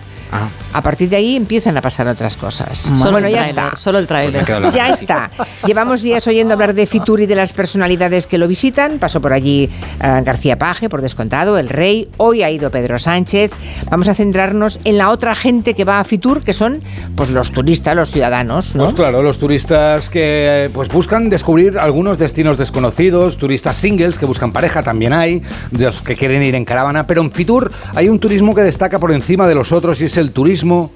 [0.74, 2.80] A partir de ahí empiezan a pasar otras cosas.
[2.80, 3.76] Solo bueno, el ya está.
[3.76, 4.46] Solo el tráiler.
[4.74, 5.30] Ya está.
[5.66, 9.00] Llevamos días oyendo hablar de Fitur y de las personalidades que lo visitan.
[9.00, 9.70] Pasó por allí
[10.02, 12.10] eh, García Paje, por descontado, el rey.
[12.18, 13.52] Hoy ha ido Pedro Sánchez.
[13.90, 16.82] Vamos a centrarnos en la otra gente que va a Fitur, que son
[17.16, 18.86] pues los turistas, los ciudadanos, ¿no?
[18.86, 24.52] Pues claro, los turistas que pues buscan descubrir algunos destinos desconocidos, turistas singles que buscan
[24.52, 28.20] pareja también hay, de los que quieren ir en caravana, pero en Fitur hay un
[28.20, 30.92] turismo que destaca por encima de los otros y es el turismo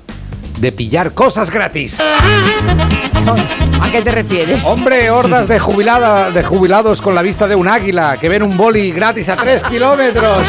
[0.60, 2.00] de pillar cosas gratis.
[3.82, 4.64] ¿A qué te refieres?
[4.66, 8.58] Hombre, hordas de, jubilada, de jubilados con la vista de un águila que ven un
[8.58, 10.42] boli gratis a 3 kilómetros.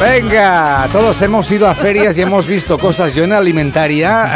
[0.00, 3.14] Venga, todos hemos ido a ferias y hemos visto cosas.
[3.14, 4.26] Yo en alimentaria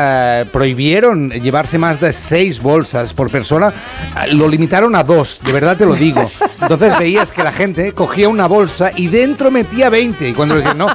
[0.40, 3.72] eh, prohibieron llevarse más de 6 bolsas por persona.
[4.24, 6.30] Eh, Lo limitaron a dos, de verdad te lo digo.
[6.62, 10.28] Entonces veías que la gente cogía una bolsa y dentro metía 20.
[10.28, 10.86] Y cuando le decían, no,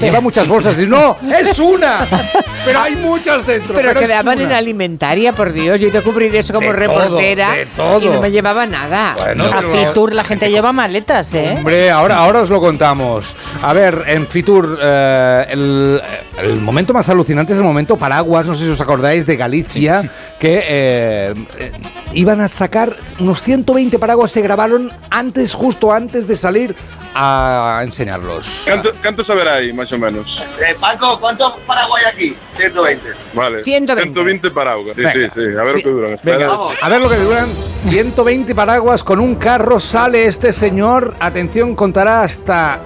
[0.00, 2.06] lleva muchas bolsas, y no, es una.
[2.64, 3.74] Pero hay muchas dentro.
[3.74, 4.56] Pero, es quedaban en una".
[4.58, 5.80] alimentaria, por Dios.
[5.80, 8.00] Yo he ido a cubrir eso como De todo, reportera de todo.
[8.00, 9.14] y no me llevaba nada.
[9.18, 11.54] Bueno, a pero- Fitur la gente lleva maletas, ¿eh?
[11.56, 13.34] Hombre, ahora, ahora os lo contamos.
[13.62, 16.00] A ver, en Fitur, eh, el,
[16.40, 20.02] el momento más alucinante es el momento paraguas, no sé si os acordáis, de Galicia,
[20.38, 21.72] que eh, eh,
[22.14, 26.74] iban a sacar unos 120 paraguas, se grabaron antes, justo antes de salir
[27.14, 28.62] a enseñarlos.
[28.66, 30.26] ¿Cuánto, cuánto saberá ahí, más o menos?
[30.60, 32.36] Eh, Paco, ¿cuántos Paraguay aquí?
[32.56, 33.08] 120.
[33.34, 33.62] Vale.
[33.62, 34.02] 120.
[34.12, 34.96] 120 paraguas.
[34.96, 35.34] Sí, Venga.
[35.34, 35.56] sí, sí.
[35.58, 36.18] A ver lo que duran.
[36.22, 36.78] Venga, Espera.
[36.80, 37.46] a ver lo que duran.
[37.88, 41.14] 120 paraguas con un carro sale este señor.
[41.20, 42.80] Atención, contará hasta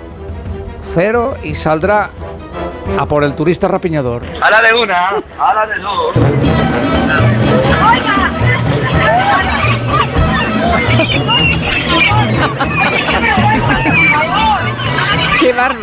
[0.95, 2.11] cero y saldrá
[2.99, 4.23] a por el turista rapiñador.
[4.41, 5.09] Ahora de una,
[5.39, 6.15] ahora de dos.
[8.41, 8.46] ¡Qué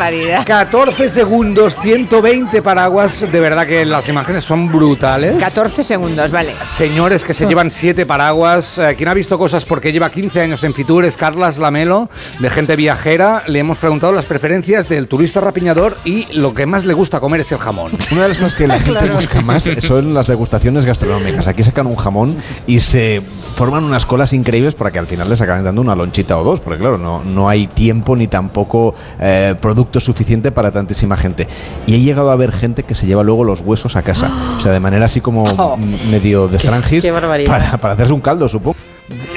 [0.04, 0.45] barbaridad!
[0.45, 3.22] 14 segundos, 120 paraguas.
[3.22, 5.36] De verdad que las imágenes son brutales.
[5.39, 6.56] 14 segundos, vale.
[6.66, 8.78] Señores que se llevan 7 paraguas.
[8.78, 12.49] Eh, quien ha visto cosas porque lleva 15 años en Fitur es Carlas Lamelo, de
[12.49, 13.43] gente viajera.
[13.47, 17.41] Le hemos preguntado las preferencias del turista rapiñador y lo que más le gusta comer
[17.41, 17.91] es el jamón.
[18.12, 21.47] Una de las cosas que la gente busca más son las degustaciones gastronómicas.
[21.47, 22.36] Aquí sacan un jamón
[22.68, 23.22] y se
[23.56, 26.60] forman unas colas increíbles para que al final les acaben dando una lonchita o dos,
[26.60, 31.48] porque claro, no, no hay tiempo ni tampoco eh, producto suficiente para tantísima gente.
[31.88, 34.60] Y he llegado a ver gente que se lleva luego los huesos a casa, o
[34.60, 37.52] sea, de manera así como mm, medio de estrangis qué barbaridad.
[37.52, 38.78] para, para hacerse un caldo, supongo.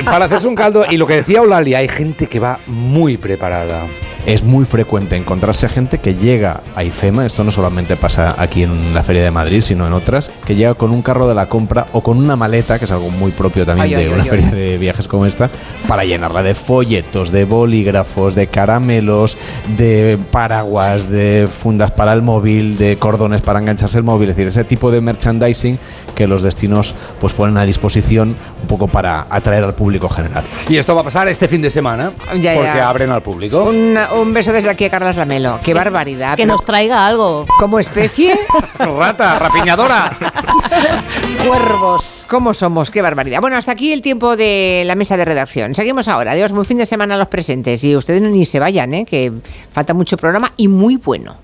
[0.05, 3.83] Para hacerse un caldo, y lo que decía Eulalia, hay gente que va muy preparada.
[4.27, 8.93] Es muy frecuente encontrarse gente que llega a IFEMA, esto no solamente pasa aquí en
[8.93, 11.87] la Feria de Madrid, sino en otras, que llega con un carro de la compra
[11.93, 14.29] o con una maleta, que es algo muy propio también Ay, de ay, una ay,
[14.29, 14.59] feria ay.
[14.59, 15.49] de viajes como esta,
[15.87, 19.37] para llenarla de folletos, de bolígrafos, de caramelos,
[19.77, 24.49] de paraguas, de fundas para el móvil, de cordones para engancharse el móvil, es decir,
[24.49, 25.79] ese tipo de merchandising
[26.17, 30.43] que los destinos pues ponen a disposición un poco para atraer al público general.
[30.69, 32.11] Y esto va a pasar este fin de semana,
[32.41, 32.89] Ya, porque ya.
[32.89, 33.71] abren al público.
[34.21, 35.59] Un beso desde aquí a Carlas Lamelo.
[35.63, 36.37] ¡Qué barbaridad!
[36.37, 37.47] Que pero nos traiga algo.
[37.59, 38.39] Como especie,
[38.79, 40.17] Rata, rapiñadora.
[41.47, 42.25] cuervos.
[42.29, 42.91] ¿Cómo somos?
[42.91, 43.41] ¡Qué barbaridad!
[43.41, 45.75] Bueno, hasta aquí el tiempo de la mesa de redacción.
[45.75, 46.33] Seguimos ahora.
[46.33, 47.83] Adiós, muy fin de semana a los presentes.
[47.85, 49.05] Y ustedes ni se vayan, ¿eh?
[49.05, 49.33] que
[49.71, 51.35] falta mucho programa y muy bueno.